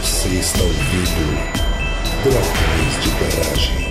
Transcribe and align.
Você 0.00 0.28
está 0.28 0.62
ouvindo 0.62 1.34
Dragões 2.22 2.94
de 3.02 3.10
Garagem. 3.18 3.88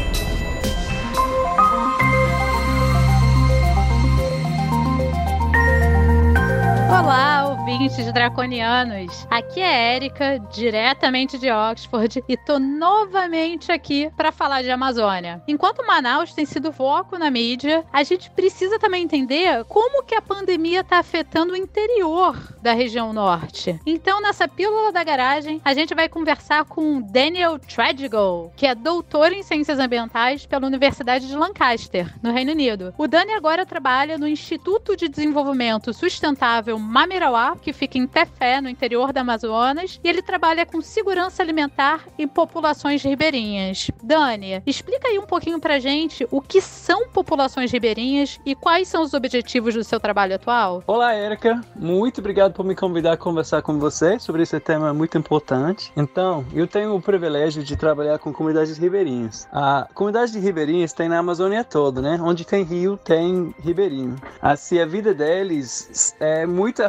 Olá, 6.90 7.37
ouvintes 7.78 8.12
draconianos. 8.12 9.28
Aqui 9.30 9.60
é 9.60 9.94
Érica, 9.96 10.40
diretamente 10.52 11.38
de 11.38 11.52
Oxford, 11.52 12.24
e 12.28 12.36
tô 12.36 12.58
novamente 12.58 13.72
aqui 13.72 14.10
para 14.18 14.32
falar 14.32 14.64
de 14.64 14.72
Amazônia. 14.72 15.44
Enquanto 15.48 15.86
Manaus 15.86 16.34
tem 16.34 16.44
sido 16.44 16.74
foco 16.74 17.20
na 17.20 17.30
mídia, 17.30 17.86
a 17.94 18.02
gente 18.02 18.32
precisa 18.32 18.80
também 18.80 19.04
entender 19.04 19.64
como 19.66 20.04
que 20.04 20.16
a 20.16 20.22
pandemia 20.24 20.84
tá 20.84 20.98
afetando 20.98 21.54
o 21.54 21.56
interior 21.56 22.36
da 22.64 22.74
região 22.74 23.14
norte. 23.14 23.80
Então, 23.86 24.22
nessa 24.22 24.48
pílula 24.48 24.92
da 24.92 25.04
garagem, 25.04 25.62
a 25.64 25.76
gente 25.76 25.94
vai 25.94 26.10
conversar 26.10 26.66
com 26.66 27.00
Daniel 27.00 27.60
Treadgold, 27.60 28.54
que 28.56 28.66
é 28.66 28.74
doutor 28.74 29.32
em 29.32 29.44
ciências 29.44 29.78
ambientais 29.78 30.48
pela 30.48 30.66
Universidade 30.66 31.28
de 31.28 31.36
Lancaster, 31.36 32.12
no 32.24 32.34
Reino 32.34 32.54
Unido. 32.54 32.92
O 32.98 33.08
Dani 33.08 33.34
agora 33.34 33.68
trabalha 33.68 34.18
no 34.18 34.28
Instituto 34.28 34.98
de 34.98 35.08
Desenvolvimento 35.08 35.94
Sustentável 35.94 36.80
Mamirauá, 36.80 37.56
que 37.68 37.74
fica 37.74 37.98
em 37.98 38.08
Tefé, 38.08 38.62
no 38.62 38.70
interior 38.70 39.12
da 39.12 39.20
Amazonas, 39.20 40.00
e 40.02 40.08
ele 40.08 40.22
trabalha 40.22 40.66
com 40.66 40.80
segurança 40.80 41.44
alimentar 41.44 42.06
em 42.18 42.26
populações 42.26 43.04
ribeirinhas. 43.04 43.92
Dani, 44.02 44.64
explica 44.66 45.10
aí 45.10 45.20
um 45.20 45.26
pouquinho 45.26 45.60
pra 45.60 45.78
gente 45.78 46.26
o 46.32 46.40
que 46.40 46.62
são 46.62 47.10
populações 47.10 47.70
ribeirinhas 47.70 48.40
e 48.46 48.56
quais 48.56 48.88
são 48.88 49.04
os 49.04 49.14
objetivos 49.14 49.74
do 49.74 49.84
seu 49.84 50.00
trabalho 50.00 50.36
atual. 50.36 50.82
Olá, 50.88 51.14
Érica. 51.14 51.60
Muito 51.76 52.22
obrigado 52.22 52.54
por 52.54 52.66
me 52.66 52.74
convidar 52.74 53.12
a 53.12 53.18
conversar 53.18 53.62
com 53.62 53.78
você 53.78 54.18
sobre 54.18 54.44
esse 54.44 54.58
tema 54.62 54.94
muito 54.94 55.18
importante. 55.18 55.92
Então, 55.98 56.46
eu 56.54 56.68
tenho 56.68 56.96
o 56.96 57.02
privilégio 57.02 57.62
de 57.62 57.76
trabalhar 57.76 58.18
com 58.18 58.32
comunidades 58.32 58.78
ribeirinhas. 58.78 59.46
A 59.52 59.90
comunidade 59.94 60.32
de 60.32 60.40
ribeirinhas 60.40 60.94
tem 60.94 61.10
na 61.10 61.20
Amazônia 61.20 61.66
toda, 61.66 62.02
né? 62.02 62.18
Onde 62.24 62.46
tem 62.46 62.64
rio, 62.64 62.96
tem 62.96 63.54
ribeirinho. 63.60 64.16
Assim, 64.42 64.80
a 64.80 64.86
vida 64.86 65.14
deles 65.14 66.16
é 66.18 66.46
muito 66.46 66.82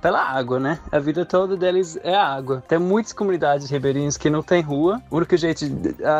pela 0.00 0.22
água, 0.22 0.58
né? 0.58 0.78
A 0.90 0.98
vida 0.98 1.24
toda 1.24 1.56
deles 1.56 1.98
é 2.02 2.14
água. 2.14 2.62
Tem 2.66 2.78
muitas 2.78 3.12
comunidades 3.12 3.70
ribeirinhas 3.70 4.16
que 4.16 4.30
não 4.30 4.42
tem 4.42 4.62
rua. 4.62 5.00
O 5.10 5.16
único 5.16 5.36
jeito 5.36 5.64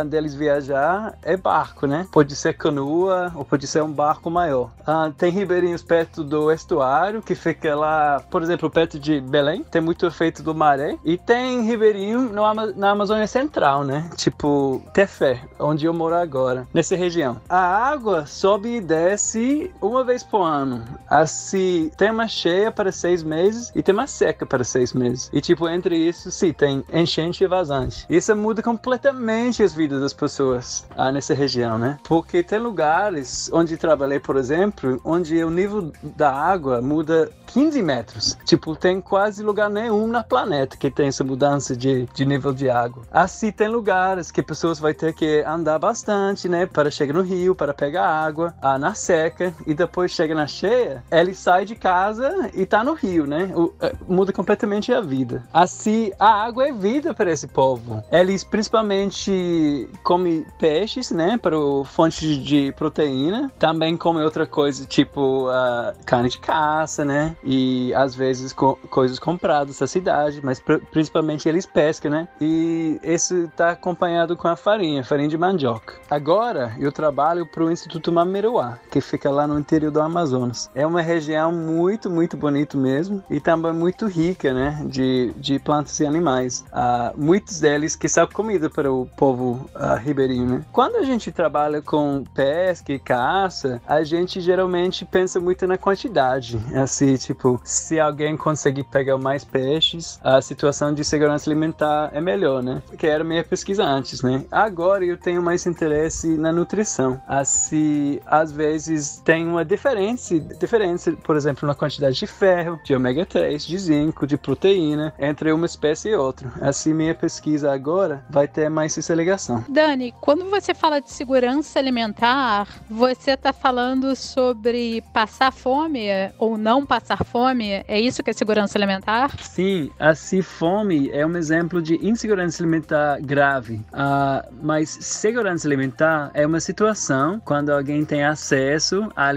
deles 0.06 0.34
viajar 0.34 1.15
é 1.23 1.37
barco, 1.37 1.87
né? 1.87 2.06
Pode 2.12 2.34
ser 2.37 2.55
canoa 2.55 3.33
ou 3.34 3.45
pode 3.45 3.67
ser 3.67 3.83
um 3.83 3.92
barco 3.92 4.31
maior. 4.31 4.70
Ah, 4.87 5.11
tem 5.17 5.31
ribeirinhos 5.31 5.83
perto 5.83 6.23
do 6.23 6.53
estuário, 6.53 7.23
que 7.23 7.34
fica 7.34 7.75
lá, 7.75 8.23
por 8.31 8.42
exemplo, 8.42 8.70
perto 8.70 8.98
de 8.98 9.20
Belém. 9.20 9.65
Tem 9.65 9.81
muito 9.81 10.06
efeito 10.06 10.43
do 10.43 10.55
maré. 10.55 10.97
E 11.05 11.17
tem 11.17 11.62
ribeirinho 11.62 12.22
no, 12.22 12.43
na 12.77 12.91
Amazônia 12.91 13.27
Central, 13.27 13.84
né? 13.84 14.11
Tipo 14.17 14.83
Tefé, 14.93 15.41
onde 15.59 15.87
eu 15.87 15.95
moro 15.95 16.15
agora, 16.15 16.67
nessa 16.72 16.97
região. 16.97 17.41
A 17.48 17.59
água 17.59 18.27
sobe 18.27 18.77
e 18.77 18.81
desce 18.81 19.72
uma 19.81 20.05
vez 20.05 20.22
por 20.22 20.43
ano. 20.43 20.84
Assim, 21.09 21.91
tem 21.97 22.11
uma 22.11 22.28
cheia 22.28 22.70
para 22.70 22.93
seis 22.93 23.22
meses 23.22 23.48
e 23.75 23.83
tem 23.83 23.95
uma 23.95 24.07
seca 24.07 24.47
para 24.47 24.65
seis 24.65 24.93
meses. 24.93 25.31
E 25.33 25.41
tipo, 25.41 25.69
entre 25.69 25.97
isso, 25.97 26.31
sim, 26.31 26.53
tem 26.53 26.85
enchente 26.93 27.45
e 27.45 27.47
vazante. 27.47 28.07
Isso 28.09 28.35
muda 28.35 28.63
completamente 28.63 29.63
as 29.63 29.73
vidas 29.73 30.01
das 30.01 30.13
pessoas 30.13 30.87
ah, 30.97 31.11
nessa 31.13 31.35
região, 31.35 31.79
né? 31.79 31.99
Porque 32.05 32.43
tem 32.43 32.59
lugares 32.59 33.51
onde 33.53 33.77
trabalhei, 33.77 34.19
por 34.19 34.37
exemplo, 34.37 35.01
onde 35.05 35.43
o 35.43 35.51
nível 35.51 35.93
da 36.03 36.33
água 36.33 36.81
muda 36.81 37.31
15 37.49 37.83
metros. 37.83 38.39
Tipo, 38.45 38.77
tem 38.77 39.01
quase 39.01 39.43
lugar 39.43 39.71
nenhum 39.71 40.07
na 40.07 40.23
planeta 40.23 40.77
que 40.77 40.91
tem 40.91 41.09
essa 41.09 41.25
mudança 41.25 41.77
de, 41.77 42.07
de 42.15 42.25
nível 42.25 42.53
de 42.53 42.69
água. 42.69 43.03
Assim, 43.11 43.51
tem 43.51 43.69
lugares 43.69 44.31
que 44.31 44.43
pessoas 44.43 44.79
vão 44.79 44.93
ter 44.93 45.12
que 45.12 45.43
andar 45.47 45.79
bastante, 45.79 46.49
né? 46.49 46.67
Para 46.67 46.91
chegar 46.91 47.15
no 47.15 47.23
rio, 47.23 47.55
para 47.55 47.72
pegar 47.72 48.06
água, 48.06 48.55
ah, 48.61 48.78
na 48.78 48.95
seca, 48.95 49.55
e 49.67 49.75
depois 49.75 50.11
chega 50.11 50.34
na 50.34 50.47
cheia, 50.47 51.03
ele 51.11 51.34
sai 51.34 51.65
de 51.65 51.75
casa 51.75 52.51
e 52.55 52.67
tá 52.67 52.83
no 52.83 52.95
rio, 52.95 53.27
né? 53.27 53.38
O, 53.44 53.72
é, 53.81 53.93
muda 54.09 54.32
completamente 54.32 54.93
a 54.93 55.00
vida. 55.00 55.43
Assim, 55.53 56.12
a 56.19 56.44
água 56.44 56.69
é 56.69 56.72
vida 56.72 57.15
para 57.15 57.31
esse 57.31 57.47
povo. 57.47 58.03
Eles 58.10 58.44
principalmente 58.44 59.88
comem 60.03 60.44
peixes, 60.59 61.10
né? 61.10 61.38
Para 61.38 61.56
fonte 61.84 62.37
de 62.38 62.72
proteína. 62.72 63.50
Também 63.59 63.97
comem 63.97 64.22
outra 64.22 64.47
coisa, 64.47 64.87
tipo 64.87 65.48
uh, 65.48 65.94
carne 66.04 66.28
de 66.28 66.38
caça, 66.38 67.04
né? 67.04 67.37
E 67.44 67.93
às 67.94 68.15
vezes 68.15 68.53
co 68.53 68.78
coisas 68.91 69.19
compradas 69.19 69.78
da 69.78 69.87
cidade, 69.87 70.41
mas 70.43 70.60
pr 70.60 70.78
principalmente 70.91 71.48
eles 71.48 71.66
pescam, 71.66 72.10
né? 72.10 72.28
E 72.41 72.98
esse 73.03 73.44
está 73.44 73.71
acompanhado 73.71 74.37
com 74.37 74.48
a 74.48 74.56
farinha, 74.56 75.04
farinha 75.04 75.28
de 75.28 75.38
mandioca. 75.38 75.94
Agora 76.10 76.75
eu 76.78 76.93
trabalho 76.93 77.47
para 77.47 77.65
o 77.65 77.71
Instituto 77.71 78.12
Mameruá, 78.12 78.78
que 78.91 79.00
fica 79.00 79.31
lá 79.31 79.47
no 79.47 79.59
interior 79.59 79.91
do 79.91 80.00
Amazonas. 80.00 80.71
É 80.75 80.87
uma 80.87 81.00
região 81.00 81.53
muito, 81.53 82.10
muito 82.10 82.37
bonita 82.37 82.77
mesmo 82.77 83.22
e 83.31 83.41
também 83.41 83.72
muito 83.72 84.06
rica, 84.06 84.53
né? 84.53 84.83
De, 84.87 85.33
de 85.37 85.59
plantas 85.59 85.99
e 86.00 86.06
animais. 86.06 86.65
Uh, 86.69 87.21
muitos 87.21 87.61
deles 87.61 87.94
que 87.94 88.09
são 88.09 88.27
comida 88.27 88.71
para 88.71 88.93
o 88.93 89.06
povo 89.16 89.69
uh, 89.75 89.97
ribeirinho, 89.97 90.47
né? 90.47 90.65
Quando 90.72 90.97
a 90.97 91.03
gente 91.03 91.31
trabalha 91.31 91.83
com 91.83 92.25
pesca 92.34 92.93
e 92.93 92.99
caça, 92.99 93.81
a 93.87 94.03
gente 94.03 94.41
geralmente 94.41 95.05
pensa 95.05 95.41
muito 95.41 95.66
na 95.66 95.77
quantidade. 95.77 96.59
Assim, 96.75 97.16
tipo, 97.16 97.61
se 97.65 98.00
alguém 98.00 98.37
conseguir 98.37 98.84
pegar 98.84 99.19
mais 99.19 99.45
peixes, 99.45 100.19
a 100.22 100.41
situação 100.41 100.93
de 100.93 101.05
segurança 101.05 101.49
alimentar 101.49 102.10
é 102.12 102.21
melhor, 102.21 102.62
né? 102.62 102.83
Que 102.97 103.06
era 103.06 103.25
minha 103.25 103.45
pesquisa 103.45 103.84
antes, 103.84 104.22
né? 104.22 104.45
Agora 104.50 105.05
eu 105.05 105.16
tenho 105.16 105.43
mais 105.43 105.66
interesse 105.66 106.28
na 106.37 106.53
nutrição. 106.53 107.21
Assim, 107.27 108.21
às 108.27 108.53
vezes 108.53 109.21
tem 109.25 109.47
uma 109.47 109.65
diferença, 109.65 110.39
diferença, 110.39 111.12
por 111.25 111.37
exemplo, 111.37 111.66
na 111.66 111.75
quantidade 111.75 112.16
de 112.16 112.27
ferro, 112.27 112.78
de 112.84 112.95
ômega 112.95 113.08
3, 113.27 113.67
de 113.67 113.79
zinco, 113.79 114.27
de 114.27 114.37
proteína 114.37 115.15
entre 115.19 115.53
uma 115.53 115.67
espécie 115.67 116.11
e 116.11 116.15
outra. 116.15 116.53
Assim, 116.61 116.93
minha 116.93 117.15
pesquisa 117.15 117.73
agora 117.73 118.25
vai 118.29 118.47
ter 118.47 118.69
mais 118.69 118.97
essa 118.97 119.15
ligação. 119.15 119.65
Dani, 119.69 120.15
quando 120.21 120.45
você 120.51 120.75
fala 120.75 121.01
de 121.01 121.11
segurança 121.11 121.79
alimentar, 121.79 122.69
você 122.91 123.33
está 123.33 123.53
falando 123.53 124.15
sobre 124.15 125.03
passar 125.13 125.53
fome 125.53 126.09
ou 126.39 126.59
não 126.59 126.85
passar 126.85 127.25
fome? 127.25 127.85
É 127.87 128.01
isso 128.01 128.23
que 128.23 128.31
é 128.31 128.33
segurança 128.33 128.79
alimentar? 128.79 129.31
Sim, 129.41 129.91
assim, 129.99 130.43
fome 130.43 131.11
é 131.11 131.27
um 131.27 131.37
exemplo 131.37 131.81
de 131.81 131.95
insegurança 132.07 132.63
alimentar 132.63 133.21
grave. 133.21 133.77
Uh, 133.93 134.55
mas 134.63 134.91
segurança 135.01 135.67
alimentar 135.67 136.31
é 136.35 136.47
uma 136.47 136.61
situação 136.61 137.41
quando 137.45 137.71
alguém 137.71 138.05
tem 138.05 138.25
acesso 138.25 139.09
a 139.15 139.29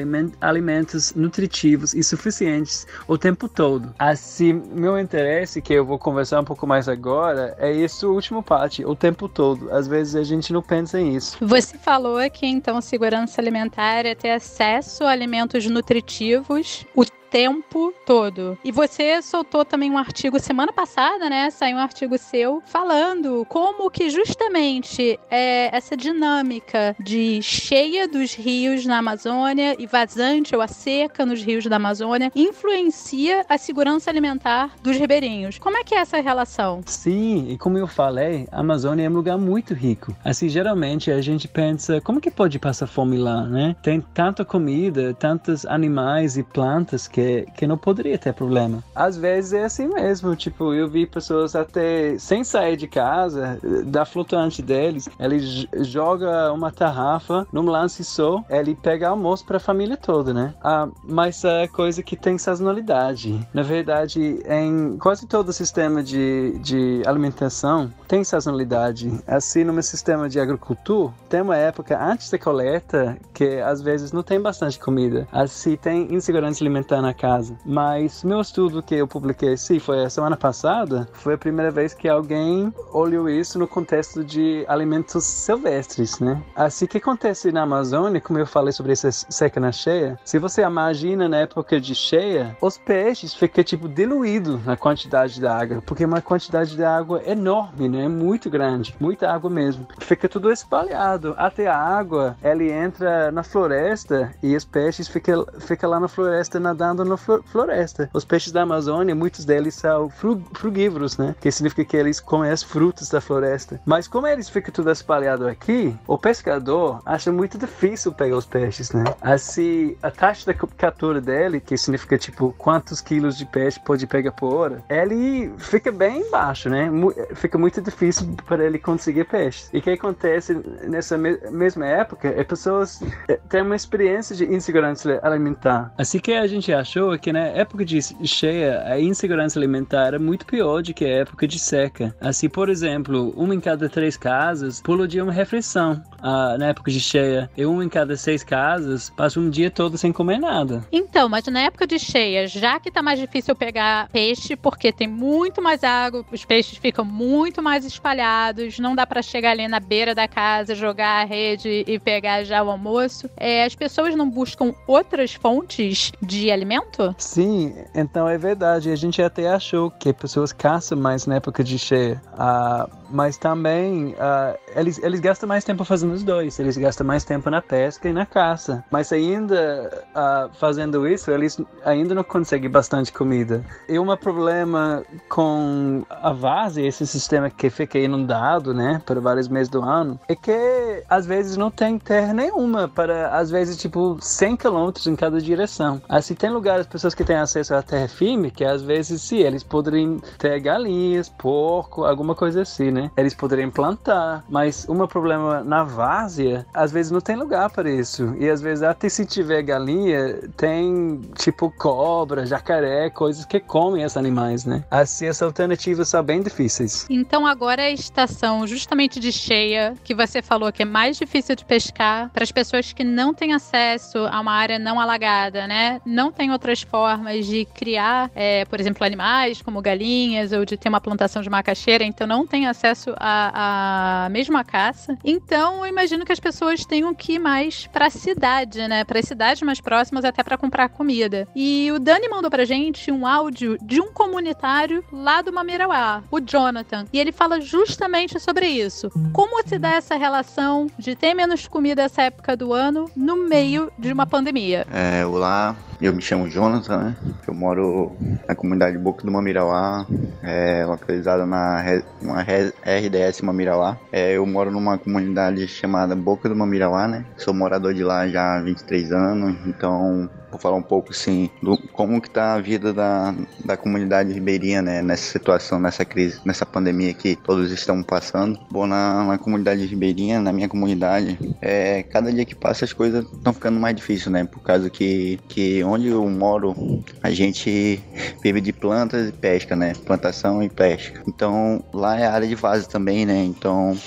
alimentos 0.42 1.14
nutritivos 1.14 1.94
e 1.94 2.04
suficientes 2.04 2.86
o 3.08 3.18
tempo 3.18 3.48
todo. 3.48 3.61
Assim, 3.98 4.54
meu 4.54 4.98
interesse, 5.00 5.62
que 5.62 5.74
eu 5.74 5.86
vou 5.86 6.00
conversar 6.00 6.40
um 6.40 6.44
pouco 6.44 6.66
mais 6.66 6.88
agora, 6.88 7.56
é 7.60 7.72
esse 7.72 8.06
último 8.06 8.42
parte, 8.42 8.84
o 8.86 8.96
tempo 8.96 9.28
todo. 9.28 9.72
Às 9.72 9.88
vezes 9.88 10.16
a 10.16 10.24
gente 10.24 10.52
não 10.52 10.62
pensa 10.62 11.00
nisso. 11.00 11.38
Você 11.42 11.78
falou 11.78 12.18
que 12.30 12.46
então 12.46 12.82
segurança 12.82 13.40
alimentar 13.42 14.06
é 14.06 14.16
ter 14.16 14.32
acesso 14.32 15.04
a 15.04 15.12
alimentos 15.12 15.66
nutritivos 15.66 16.86
o 16.96 17.04
tempo 17.32 17.94
todo. 18.06 18.58
E 18.64 18.72
você 18.72 19.22
soltou 19.22 19.64
também 19.64 19.90
um 19.90 19.98
artigo 19.98 20.38
semana 20.38 20.74
passada, 20.74 21.30
né? 21.30 21.50
Saiu 21.50 21.78
um 21.78 21.80
artigo 21.80 22.18
seu 22.18 22.62
falando 22.66 23.46
como 23.48 23.90
que 23.90 24.10
justamente 24.10 25.18
é, 25.30 25.74
essa 25.76 25.96
dinâmica 25.96 26.94
de 27.00 27.42
cheia 27.42 28.08
dos 28.08 28.34
rios 28.34 28.86
na 28.86 28.98
Amazônia 28.98 29.78
e 29.80 29.88
vazante 29.88 30.54
ou 30.54 30.62
a 30.62 30.68
seca 30.68 31.26
nos 31.26 31.42
rios 31.42 31.66
da 31.66 31.78
Amazônia 31.78 32.32
influencia 32.36 33.46
a 33.48 33.58
segurança 33.58 34.10
alimentar 34.10 34.76
dos 34.84 34.98
ribeirinhos. 34.98 35.58
Como 35.58 35.78
é 35.78 35.84
que 35.86 35.96
é 35.96 36.00
essa 36.00 36.20
relação? 36.20 36.82
Sim, 36.86 37.50
e 37.50 37.58
como 37.58 37.78
eu 37.78 37.88
falei, 37.88 38.46
a 38.52 38.60
Amazônia 38.60 39.06
é 39.06 39.10
um 39.10 39.14
lugar 39.14 39.38
muito 39.38 39.74
rico. 39.74 40.14
Assim, 40.24 40.50
geralmente 40.50 41.10
a 41.10 41.22
gente 41.22 41.48
pensa, 41.48 42.02
como 42.02 42.20
que 42.20 42.30
pode 42.30 42.60
passar 42.60 42.88
fome 42.88 43.18
lá, 43.18 43.44
né? 43.46 43.74
Tem 43.82 44.02
tanta 44.14 44.44
comida, 44.44 45.14
tantos 45.14 45.66
animais 45.66 46.36
e 46.38 46.44
plantas 46.44 47.08
que 47.08 47.21
que, 47.22 47.46
que 47.58 47.68
não 47.68 47.78
poderia 47.78 48.18
ter 48.18 48.34
problema. 48.34 48.84
Às 48.96 49.16
vezes 49.18 49.54
é 49.54 49.64
assim 49.64 49.88
mesmo, 49.88 50.36
tipo, 50.36 50.74
eu 50.74 50.90
vi 50.90 51.06
pessoas 51.06 51.56
até 51.56 52.18
sem 52.18 52.44
sair 52.44 52.76
de 52.76 52.88
casa, 52.88 53.60
da 53.86 54.06
flutuante 54.06 54.62
deles, 54.62 55.08
ele 55.20 55.40
joga 55.84 56.52
uma 56.52 56.72
tarrafa 56.72 57.48
num 57.52 57.66
lance 57.66 58.04
só, 58.04 58.44
ele 58.50 58.76
pega 58.76 59.10
almoço 59.10 59.46
para 59.46 59.58
a 59.58 59.60
família 59.60 59.98
toda, 59.98 60.34
né? 60.34 60.54
Ah, 60.64 60.88
mas 61.04 61.44
é 61.44 61.68
coisa 61.68 62.02
que 62.02 62.16
tem 62.16 62.38
sazonalidade. 62.38 63.48
Na 63.54 63.62
verdade, 63.62 64.42
em 64.48 64.98
quase 64.98 65.28
todo 65.28 65.50
o 65.50 65.54
sistema 65.54 66.04
de, 66.04 66.58
de 66.60 67.02
alimentação 67.06 67.92
tem 68.08 68.24
sazonalidade. 68.24 69.12
Assim, 69.28 69.64
no 69.64 69.74
meu 69.74 69.84
sistema 69.84 70.28
de 70.28 70.40
agricultura, 70.40 71.14
tem 71.30 71.42
uma 71.42 71.56
época 71.56 72.02
antes 72.02 72.30
da 72.30 72.38
coleta 72.38 73.18
que 73.34 73.60
às 73.60 73.82
vezes 73.82 74.12
não 74.12 74.24
tem 74.24 74.40
bastante 74.40 74.80
comida. 74.80 75.28
Assim, 75.32 75.76
tem 75.76 76.14
insegurança 76.14 76.64
alimentar 76.64 77.02
na 77.02 77.11
na 77.12 77.14
casa. 77.14 77.56
Mas 77.66 78.24
meu 78.24 78.42
estudo 78.42 78.82
que 78.82 78.96
eu 78.96 79.08
publiquei, 79.08 79.56
sim, 79.58 79.80
foi 79.80 80.06
a 80.06 80.10
semana 80.10 80.38
passada, 80.38 81.08
foi 81.14 81.34
a 81.34 81.38
primeira 81.38 81.70
vez 81.70 81.94
que 81.94 82.08
alguém 82.08 82.74
olhou 82.92 83.30
isso 83.30 83.60
no 83.60 83.68
contexto 83.68 84.24
de 84.24 84.66
alimentos 84.68 85.26
silvestres, 85.26 86.20
né? 86.20 86.42
Assim 86.56 86.88
que 86.88 86.98
acontece 86.98 87.52
na 87.52 87.64
Amazônia, 87.64 88.22
como 88.22 88.40
eu 88.40 88.48
falei 88.48 88.72
sobre 88.72 88.94
essa 88.94 89.12
seca 89.12 89.60
na 89.60 89.72
cheia, 89.72 90.18
se 90.24 90.40
você 90.40 90.62
imagina 90.62 91.28
na 91.28 91.38
época 91.38 91.80
de 91.80 91.94
cheia, 91.94 92.56
os 92.62 92.78
peixes 92.78 93.34
ficam 93.34 93.64
tipo 93.64 93.90
diluídos 93.90 94.66
na 94.66 94.78
quantidade 94.78 95.36
de 95.36 95.46
água, 95.46 95.82
porque 95.86 96.04
é 96.04 96.08
uma 96.08 96.22
quantidade 96.22 96.76
de 96.76 96.84
água 96.84 97.22
enorme, 97.26 97.90
né? 97.90 98.08
Muito 98.08 98.50
grande, 98.50 98.96
muita 99.00 99.30
água 99.30 99.50
mesmo. 99.50 99.86
Fica 100.00 100.30
tudo 100.30 100.52
espalhado, 100.52 101.36
até 101.38 101.68
a 101.68 101.78
água, 101.78 102.38
ela 102.42 102.64
entra 102.64 103.32
na 103.32 103.44
floresta 103.44 104.32
e 104.42 104.56
os 104.56 104.64
peixes 104.64 105.08
ficam 105.08 105.46
fica 105.60 105.88
lá 105.88 106.00
na 106.00 106.08
floresta 106.08 106.60
nadando 106.60 107.01
na 107.06 107.18
floresta. 107.18 108.10
Os 108.14 108.26
peixes 108.26 108.52
da 108.52 108.64
Amazônia, 108.64 109.16
muitos 109.16 109.46
deles 109.46 109.76
são 109.76 110.10
frugívoros, 110.54 111.18
né? 111.18 111.36
Que 111.40 111.52
significa 111.52 111.86
que 111.86 111.98
eles 111.98 112.20
comem 112.20 112.52
as 112.52 112.64
frutas 112.64 113.10
da 113.10 113.22
floresta. 113.22 113.80
Mas 113.86 114.08
como 114.08 114.28
eles 114.28 114.50
ficam 114.50 114.72
tudo 114.72 114.92
espalhado 114.92 115.48
aqui, 115.48 115.96
o 116.08 116.18
pescador 116.18 117.02
acha 117.06 117.32
muito 117.32 117.58
difícil 117.58 118.12
pegar 118.12 118.38
os 118.38 118.46
peixes, 118.46 118.92
né? 118.92 119.04
Assim, 119.22 119.96
a 120.02 120.12
taxa 120.12 120.52
de 120.52 120.58
captura 120.78 121.22
dele, 121.22 121.60
que 121.60 121.78
significa 121.78 122.18
tipo 122.18 122.54
quantos 122.58 123.02
quilos 123.02 123.38
de 123.38 123.46
peixe 123.46 123.80
pode 123.80 124.06
pegar 124.08 124.32
por 124.32 124.54
hora, 124.54 124.84
ele 124.90 125.52
fica 125.58 125.92
bem 125.92 126.30
baixo, 126.30 126.70
né? 126.70 126.90
Fica 127.36 127.58
muito 127.58 127.82
difícil 127.82 128.36
para 128.46 128.66
ele 128.66 128.80
conseguir 128.80 129.26
peixes. 129.26 129.70
E 129.74 129.80
o 129.80 129.82
que 129.82 129.92
acontece 129.92 130.54
nessa 130.84 131.18
mesma 131.18 131.86
época 131.86 132.28
é 132.28 132.44
pessoas 132.44 133.02
eh, 133.28 133.40
têm 133.50 133.62
uma 133.62 133.76
experiência 133.76 134.36
de 134.36 134.46
insegurança 134.46 135.20
alimentar. 135.24 135.94
Assim 135.98 136.20
que 136.20 136.34
a 136.34 136.48
gente 136.48 136.72
achou 136.92 137.18
que 137.18 137.32
na 137.32 137.40
época 137.40 137.86
de 137.86 138.00
cheia 138.28 138.84
a 138.86 139.00
insegurança 139.00 139.58
alimentar 139.58 140.08
era 140.08 140.20
muito 140.20 140.46
pior 140.46 140.82
do 140.82 140.94
que 140.94 141.06
a 141.06 141.20
época 141.20 141.48
de 141.48 141.58
seca. 141.58 142.14
Assim, 142.20 142.50
por 142.50 142.68
exemplo, 142.68 143.34
uma 143.38 143.56
em 143.56 143.62
cada 143.62 143.88
três 143.88 144.18
casas 144.18 144.82
pula 144.82 145.08
dia 145.08 145.24
uma 145.24 145.32
refeição 145.32 146.04
ah, 146.22 146.56
na 146.58 146.68
época 146.68 146.92
de 146.92 147.00
cheia. 147.00 147.50
E 147.58 147.66
uma 147.66 147.84
em 147.84 147.90
cada 147.90 148.16
seis 148.16 148.44
casas 148.44 149.10
passa 149.10 149.40
um 149.40 149.50
dia 149.50 149.70
todo 149.70 149.98
sem 149.98 150.12
comer 150.12 150.40
nada. 150.40 150.86
Então, 150.92 151.28
mas 151.28 151.46
na 151.46 151.62
época 151.62 151.88
de 151.88 152.00
cheia, 152.00 152.48
já 152.48 152.80
que 152.80 152.92
tá 152.92 153.02
mais 153.02 153.20
difícil 153.20 153.56
pegar 153.56 154.10
peixe, 154.10 154.56
porque 154.56 154.92
tem 154.92 155.08
muito 155.08 155.62
mais 155.62 155.84
água, 155.84 156.26
os 156.32 156.46
peixes 156.46 156.78
ficam 156.78 157.06
muito 157.06 157.62
mais 157.62 157.86
espalhados, 157.86 158.80
não 158.80 158.96
dá 158.96 159.06
para 159.06 159.22
chegar 159.22 159.52
ali 159.52 159.68
na 159.68 159.80
beira 159.80 160.14
da 160.14 160.28
casa, 160.28 160.76
jogar 160.76 161.22
a 161.22 161.26
rede 161.26 161.84
e 161.88 162.00
pegar 162.00 162.44
já 162.44 162.64
o 162.64 162.70
almoço. 162.70 163.30
É, 163.38 163.64
as 163.64 163.76
pessoas 163.76 164.16
não 164.16 164.30
buscam 164.30 164.74
outras 164.88 165.34
fontes 165.34 166.12
de 166.22 166.52
alimento? 166.52 167.16
Sim, 167.18 167.74
então 167.94 168.28
é 168.28 168.38
verdade. 168.38 168.90
A 168.90 168.96
gente 168.96 169.22
até 169.22 169.50
achou 169.50 169.92
que 169.92 170.14
pessoas 170.14 170.52
caçam 170.52 170.98
mais 170.98 171.26
na 171.26 171.36
época 171.36 171.64
de 171.64 171.78
cheia. 171.78 172.22
Ah, 172.38 172.88
mas 173.12 173.38
também 173.38 174.12
uh, 174.12 174.58
eles, 174.76 175.02
eles 175.04 175.20
gastam 175.20 175.48
mais 175.48 175.64
tempo 175.64 175.84
fazendo 175.84 176.14
os 176.14 176.24
dois. 176.24 176.60
Eles 176.60 176.78
gastam 176.78 177.06
mais 177.06 177.24
tempo 177.24 177.50
na 177.50 177.62
pesca 177.62 178.08
e 178.08 178.14
na 178.14 178.26
caça. 178.26 178.84
Mas 178.92 179.12
ainda 179.12 180.06
uh, 180.16 180.54
fazendo 180.58 181.08
isso, 181.08 181.32
eles 181.32 181.60
ainda 181.86 182.14
não 182.14 182.24
conseguem 182.24 182.70
bastante 182.70 183.12
comida. 183.12 183.64
E 183.88 183.98
um 184.00 184.12
problema 184.18 185.04
com 185.30 186.04
a 186.10 186.32
vase, 186.32 186.86
esse 186.86 187.08
sistema 187.08 187.50
que 187.50 187.70
fica 187.70 187.98
inundado, 187.98 188.74
né, 188.74 189.02
por 189.06 189.20
vários 189.20 189.48
meses 189.48 189.70
do 189.70 189.82
ano, 189.82 190.20
é 190.28 190.36
que 190.36 191.04
às 191.10 191.26
vezes 191.26 191.58
não 191.58 191.72
tem 191.72 191.98
terra 191.98 192.34
nenhuma 192.34 192.88
para, 192.88 193.30
às 193.30 193.50
vezes, 193.50 193.78
tipo, 193.78 194.18
100 194.20 194.58
quilômetros 194.58 195.08
em 195.08 195.16
cada 195.16 195.40
direção. 195.40 196.02
Assim, 196.08 196.36
tem 196.36 196.50
lugares, 196.50 196.86
pessoas 196.86 197.16
que 197.16 197.24
têm 197.24 197.38
acesso 197.38 197.74
à 197.74 197.82
terra 197.82 198.08
firme, 198.08 198.52
que 198.52 198.64
às 198.64 198.82
vezes, 198.82 199.22
sim, 199.22 199.40
eles 199.40 199.64
poderiam 199.64 200.20
ter 200.38 200.60
galinhas, 200.60 201.30
porco, 201.30 202.04
alguma 202.04 202.36
coisa 202.36 202.62
assim, 202.62 202.92
né? 202.92 203.01
Né? 203.02 203.12
Eles 203.18 203.34
poderiam 203.34 203.70
plantar, 203.70 204.44
mas 204.50 204.88
um 204.88 205.06
problema 205.08 205.64
na 205.64 205.84
várzea, 205.84 206.66
às 206.74 206.92
vezes 206.92 207.12
não 207.12 207.22
tem 207.22 207.36
lugar 207.36 207.70
para 207.70 207.90
isso. 207.90 208.36
E 208.38 208.50
às 208.50 208.62
vezes 208.62 208.84
até 208.84 209.10
se 209.10 209.26
tiver 209.26 209.62
galinha, 209.64 210.40
tem 210.56 211.20
tipo 211.36 211.72
cobra, 211.72 212.46
jacaré, 212.46 213.10
coisas 213.10 213.46
que 213.46 213.60
comem 213.60 214.04
esses 214.04 214.18
animais, 214.18 214.66
né? 214.66 214.84
Assim 214.92 215.28
as 215.28 215.42
alternativas 215.42 216.10
são 216.10 216.24
bem 216.24 216.42
difíceis. 216.42 217.06
Então 217.10 217.48
agora 217.48 217.84
a 217.84 217.90
estação 217.90 218.66
justamente 218.68 219.20
de 219.20 219.32
cheia, 219.32 219.96
que 220.04 220.14
você 220.14 220.42
falou 220.42 220.72
que 220.72 220.84
é 220.84 220.86
mais 220.86 221.18
difícil 221.18 221.56
de 221.56 221.66
pescar 221.66 222.30
para 222.30 222.44
as 222.44 222.52
pessoas 222.52 222.94
que 222.94 223.04
não 223.04 223.34
têm 223.34 223.54
acesso 223.54 224.20
a 224.20 224.40
uma 224.40 224.54
área 224.54 224.78
não 224.78 225.00
alagada, 225.00 225.68
né? 225.68 226.02
Não 226.06 226.32
tem 226.32 226.52
outras 226.52 226.82
formas 226.82 227.46
de 227.46 227.66
criar, 227.66 228.30
é, 228.36 228.66
por 228.66 228.80
exemplo, 228.80 229.06
animais 229.06 229.62
como 229.62 229.82
galinhas 229.82 230.52
ou 230.52 230.66
de 230.66 230.78
ter 230.78 230.90
uma 230.90 231.02
plantação 231.02 231.42
de 231.42 231.50
macaxeira, 231.50 232.04
então 232.04 232.28
não 232.28 232.46
tem 232.46 232.68
acesso 232.68 232.91
acesso 232.92 233.14
à, 233.18 234.26
à 234.26 234.30
mesma 234.30 234.64
caça. 234.64 235.18
Então, 235.24 235.86
eu 235.86 235.88
imagino 235.88 236.26
que 236.26 236.32
as 236.32 236.40
pessoas 236.40 236.86
tenham 236.86 237.14
que 237.14 237.34
ir 237.34 237.40
mais 237.40 237.88
para 237.88 238.08
a 238.08 238.10
cidade, 238.10 238.88
né? 238.88 239.04
Para 239.04 239.20
as 239.20 239.26
cidades 239.26 239.62
mais 239.64 239.82
próximas, 239.82 240.26
até 240.26 240.44
para 240.44 240.58
comprar 240.58 240.90
comida. 240.90 241.48
E 241.56 241.92
o 241.92 242.00
Dani 242.00 242.28
mandou 242.30 242.52
pra 242.52 242.66
gente 242.66 243.12
um 243.12 243.26
áudio 243.26 243.78
de 243.82 244.02
um 244.02 244.12
comunitário 244.12 245.04
lá 245.12 245.42
do 245.42 245.52
Mamirauá, 245.52 246.24
o 246.30 246.40
Jonathan. 246.40 247.06
E 247.12 247.20
ele 247.20 247.32
fala 247.32 247.60
justamente 247.60 248.40
sobre 248.40 248.68
isso. 248.68 249.10
Como 249.34 249.62
se 249.68 249.78
dá 249.78 249.94
essa 249.94 250.16
relação 250.16 250.88
de 250.98 251.16
ter 251.16 251.34
menos 251.34 251.68
comida 251.68 252.04
essa 252.04 252.24
época 252.24 252.56
do 252.56 252.74
ano 252.74 253.10
no 253.16 253.48
meio 253.48 253.92
de 253.98 254.12
uma 254.12 254.26
pandemia? 254.26 254.86
É, 254.92 255.26
olá, 255.26 255.76
eu 256.02 256.14
me 256.14 256.22
chamo 256.22 256.50
Jonathan, 256.50 256.98
né? 256.98 257.16
Eu 257.48 257.54
moro 257.54 258.12
na 258.48 258.56
comunidade 258.56 258.98
Boca 258.98 259.24
do 259.24 259.32
Mamirauá, 259.32 260.06
é, 260.44 260.86
localizada 260.86 261.46
na 261.46 261.84
uma 262.22 262.42
RDS 262.42 263.42
Mamirauá. 263.42 263.98
É, 264.12 264.34
eu 264.34 264.46
moro 264.46 264.72
numa 264.72 264.98
comunidade 264.98 265.68
chamada 265.68 266.16
Boca 266.16 266.50
do 266.50 266.56
Mamirauá, 266.56 267.08
né? 267.08 267.26
Sou 267.38 267.54
morador 267.54 267.94
de 267.94 268.04
lá 268.04 268.28
já 268.28 268.58
há 268.58 268.62
23 268.62 269.12
anos, 269.12 269.56
então 269.66 270.30
vou 270.52 270.60
falar 270.60 270.76
um 270.76 270.84
pouco 270.84 271.12
assim 271.12 271.50
do 271.64 271.78
como 271.78 272.22
que 272.22 272.30
tá 272.30 272.54
a 272.54 272.62
vida 272.62 272.94
da, 272.94 273.34
da 273.64 273.78
comunidade 273.78 274.34
ribeirinha, 274.34 274.82
né, 274.82 275.02
nessa 275.02 275.32
situação, 275.32 275.80
nessa 275.80 276.04
crise, 276.04 276.40
nessa 276.46 276.66
pandemia 276.66 277.14
que 277.14 277.36
todos 277.36 277.72
estão 277.72 278.04
passando. 278.04 278.60
Bom, 278.70 278.86
na, 278.86 279.24
na 279.24 279.38
comunidade 279.38 279.86
ribeirinha, 279.86 280.42
na 280.42 280.52
minha 280.52 280.68
comunidade, 280.68 281.40
é, 281.62 282.04
cada 282.04 282.32
dia 282.32 282.46
que 282.46 282.54
passa 282.54 282.86
as 282.86 282.94
coisas 282.94 283.26
estão 283.26 283.54
ficando 283.54 283.80
mais 283.80 283.96
difíceis, 283.96 284.32
né, 284.32 284.44
por 284.44 284.62
causa 284.62 284.90
que, 284.90 285.40
que 285.48 285.84
onde 285.84 286.08
eu 286.08 286.28
moro, 286.30 286.76
a 287.24 287.32
gente 287.32 288.02
vive 288.44 288.60
de 288.60 288.74
plantas 288.74 289.30
e 289.30 289.32
pesca, 289.32 289.76
né, 289.76 289.94
plantação 290.06 290.62
e 290.62 290.70
pesca. 290.70 291.22
Então, 291.28 291.84
lá 291.94 292.20
é 292.20 292.26
área 292.26 292.48
de 292.48 292.56
vaso 292.56 292.90
também, 292.90 293.26
né, 293.26 293.44
então, 293.44 293.98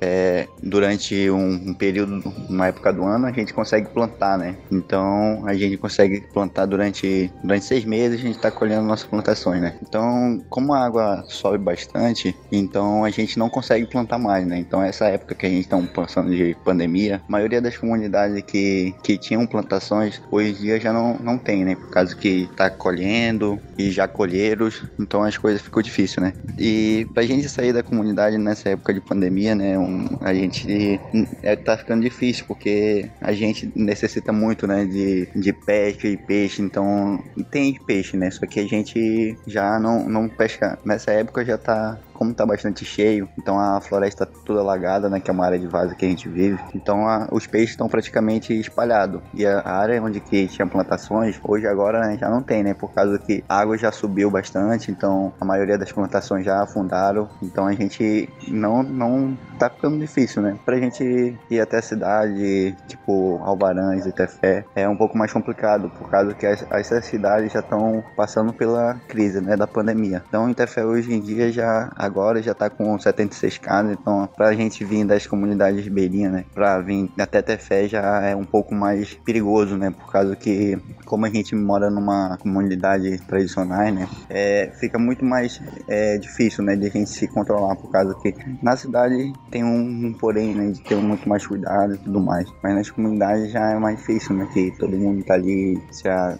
é, 0.00 0.48
durante 0.62 1.30
um, 1.30 1.70
um 1.70 1.74
período, 1.74 2.22
na 2.48 2.68
época 2.68 2.92
do 2.92 3.04
ano, 3.04 3.26
a 3.26 3.32
gente 3.32 3.54
consegue 3.54 3.88
plantar, 3.88 4.36
né, 4.36 4.56
então 4.70 5.46
a 5.46 5.54
gente 5.54 5.76
consegue 5.76 5.91
consegue 5.92 6.22
plantar 6.32 6.64
durante, 6.64 7.30
durante 7.44 7.64
seis 7.66 7.84
meses, 7.84 8.18
a 8.18 8.22
gente 8.22 8.36
está 8.36 8.50
colhendo 8.50 8.82
nossas 8.86 9.06
plantações, 9.06 9.60
né? 9.60 9.74
Então, 9.82 10.42
como 10.48 10.72
a 10.72 10.84
água 10.84 11.24
sobe 11.28 11.58
bastante, 11.58 12.34
então 12.50 13.04
a 13.04 13.10
gente 13.10 13.38
não 13.38 13.50
consegue 13.50 13.86
plantar 13.86 14.18
mais, 14.18 14.46
né? 14.46 14.58
Então, 14.58 14.82
essa 14.82 15.06
época 15.06 15.34
que 15.34 15.44
a 15.44 15.48
gente 15.48 15.64
está 15.64 15.78
passando 15.94 16.30
de 16.30 16.56
pandemia, 16.64 17.20
a 17.28 17.32
maioria 17.32 17.60
das 17.60 17.76
comunidades 17.76 18.42
que, 18.42 18.94
que 19.02 19.18
tinham 19.18 19.46
plantações, 19.46 20.20
hoje 20.30 20.50
em 20.50 20.54
dia 20.54 20.80
já 20.80 20.92
não, 20.92 21.18
não 21.18 21.36
tem, 21.36 21.64
né? 21.64 21.74
Por 21.74 21.90
causa 21.90 22.16
que 22.16 22.48
está 22.50 22.70
colhendo 22.70 23.60
e 23.76 23.90
já 23.90 24.08
colheram, 24.08 24.68
então 24.98 25.22
as 25.22 25.36
coisas 25.36 25.60
ficou 25.60 25.82
difícil, 25.82 26.22
né? 26.22 26.32
E 26.58 27.06
pra 27.12 27.22
gente 27.22 27.48
sair 27.48 27.72
da 27.72 27.82
comunidade 27.82 28.38
nessa 28.38 28.70
época 28.70 28.94
de 28.94 29.00
pandemia, 29.00 29.54
né? 29.54 29.78
Um, 29.78 30.06
a 30.20 30.32
gente 30.32 30.98
é, 31.42 31.54
tá 31.56 31.76
ficando 31.76 32.02
difícil, 32.02 32.44
porque 32.46 33.10
a 33.20 33.32
gente 33.32 33.70
necessita 33.74 34.32
muito, 34.32 34.66
né? 34.66 34.84
De, 34.84 35.28
de 35.34 35.52
pé 35.52 35.81
pesca 35.82 36.06
e 36.06 36.16
peixe, 36.16 36.62
então 36.62 37.18
tem 37.50 37.74
peixe, 37.74 38.16
né? 38.16 38.30
Só 38.30 38.46
que 38.46 38.60
a 38.60 38.66
gente 38.66 39.36
já 39.46 39.78
não, 39.80 40.08
não 40.08 40.28
pesca. 40.28 40.78
Nessa 40.84 41.10
época 41.10 41.44
já 41.44 41.58
tá 41.58 41.98
como 42.22 42.32
tá 42.32 42.46
bastante 42.46 42.84
cheio, 42.84 43.28
então 43.36 43.58
a 43.58 43.80
floresta 43.80 44.24
tá 44.24 44.32
toda 44.44 44.60
alagada, 44.60 45.10
né, 45.10 45.18
que 45.18 45.28
é 45.28 45.34
uma 45.34 45.44
área 45.44 45.58
de 45.58 45.66
vaza 45.66 45.96
que 45.96 46.06
a 46.06 46.08
gente 46.08 46.28
vive, 46.28 46.56
então 46.72 47.08
a, 47.08 47.26
os 47.32 47.48
peixes 47.48 47.70
estão 47.70 47.88
praticamente 47.88 48.52
espalhados. 48.52 49.20
E 49.34 49.44
a 49.44 49.60
área 49.68 50.00
onde 50.00 50.20
que 50.20 50.46
tinha 50.46 50.64
plantações, 50.64 51.40
hoje 51.42 51.66
agora 51.66 52.06
né, 52.06 52.16
já 52.16 52.30
não 52.30 52.40
tem, 52.40 52.62
né, 52.62 52.74
por 52.74 52.92
causa 52.92 53.18
que 53.18 53.42
a 53.48 53.58
água 53.58 53.76
já 53.76 53.90
subiu 53.90 54.30
bastante, 54.30 54.92
então 54.92 55.32
a 55.40 55.44
maioria 55.44 55.76
das 55.76 55.90
plantações 55.90 56.44
já 56.44 56.62
afundaram, 56.62 57.28
então 57.42 57.66
a 57.66 57.72
gente 57.72 58.28
não 58.46 58.84
não 58.84 59.36
tá 59.58 59.68
ficando 59.68 59.98
difícil, 59.98 60.42
né? 60.42 60.56
Pra 60.64 60.76
gente 60.76 61.36
ir 61.50 61.60
até 61.60 61.78
a 61.78 61.82
cidade, 61.82 62.76
tipo 62.86 63.40
Albarães 63.42 64.06
e 64.06 64.12
Tefé, 64.12 64.64
é 64.76 64.88
um 64.88 64.96
pouco 64.96 65.18
mais 65.18 65.32
complicado, 65.32 65.90
por 65.90 66.08
causa 66.08 66.34
que 66.34 66.46
as, 66.46 66.64
essas 66.70 67.04
cidades 67.04 67.52
já 67.52 67.60
estão 67.60 68.04
passando 68.16 68.52
pela 68.52 68.94
crise, 69.08 69.40
né, 69.40 69.56
da 69.56 69.66
pandemia. 69.66 70.22
Então 70.28 70.48
em 70.48 70.54
Tefé 70.54 70.84
hoje 70.84 71.12
em 71.12 71.20
dia 71.20 71.50
já 71.50 71.90
agora 72.12 72.42
já 72.42 72.52
tá 72.52 72.68
com 72.68 72.98
76 72.98 73.56
casos, 73.56 73.92
então 73.92 74.28
pra 74.36 74.52
gente 74.52 74.84
vir 74.84 75.04
das 75.06 75.26
comunidades 75.26 75.82
ribeirinhas, 75.82 76.32
né, 76.32 76.44
pra 76.52 76.78
vir 76.80 77.10
até 77.18 77.40
Tefé 77.40 77.88
já 77.88 78.20
é 78.20 78.36
um 78.36 78.44
pouco 78.44 78.74
mais 78.74 79.14
perigoso, 79.14 79.76
né, 79.78 79.90
por 79.90 80.12
causa 80.12 80.36
que 80.36 80.78
como 81.06 81.24
a 81.24 81.30
gente 81.30 81.54
mora 81.54 81.90
numa 81.90 82.36
comunidade 82.38 83.18
tradicional, 83.26 83.90
né, 83.90 84.06
é, 84.28 84.70
fica 84.78 84.98
muito 84.98 85.24
mais 85.24 85.60
é, 85.88 86.18
difícil, 86.18 86.62
né, 86.62 86.76
de 86.76 86.86
a 86.86 86.90
gente 86.90 87.08
se 87.08 87.26
controlar, 87.26 87.76
por 87.76 87.90
causa 87.90 88.14
que 88.20 88.34
na 88.62 88.76
cidade 88.76 89.32
tem 89.50 89.64
um, 89.64 90.06
um 90.06 90.12
porém, 90.12 90.54
né, 90.54 90.70
de 90.70 90.82
ter 90.82 90.96
muito 90.96 91.26
mais 91.26 91.46
cuidado 91.46 91.94
e 91.94 91.98
tudo 91.98 92.20
mais, 92.20 92.46
mas 92.62 92.74
nas 92.74 92.90
comunidades 92.90 93.50
já 93.50 93.70
é 93.70 93.78
mais 93.78 93.96
difícil, 93.96 94.36
né, 94.36 94.46
que 94.52 94.70
todo 94.78 94.94
mundo 94.96 95.24
tá 95.24 95.34
ali, 95.34 95.82
já, 96.02 96.38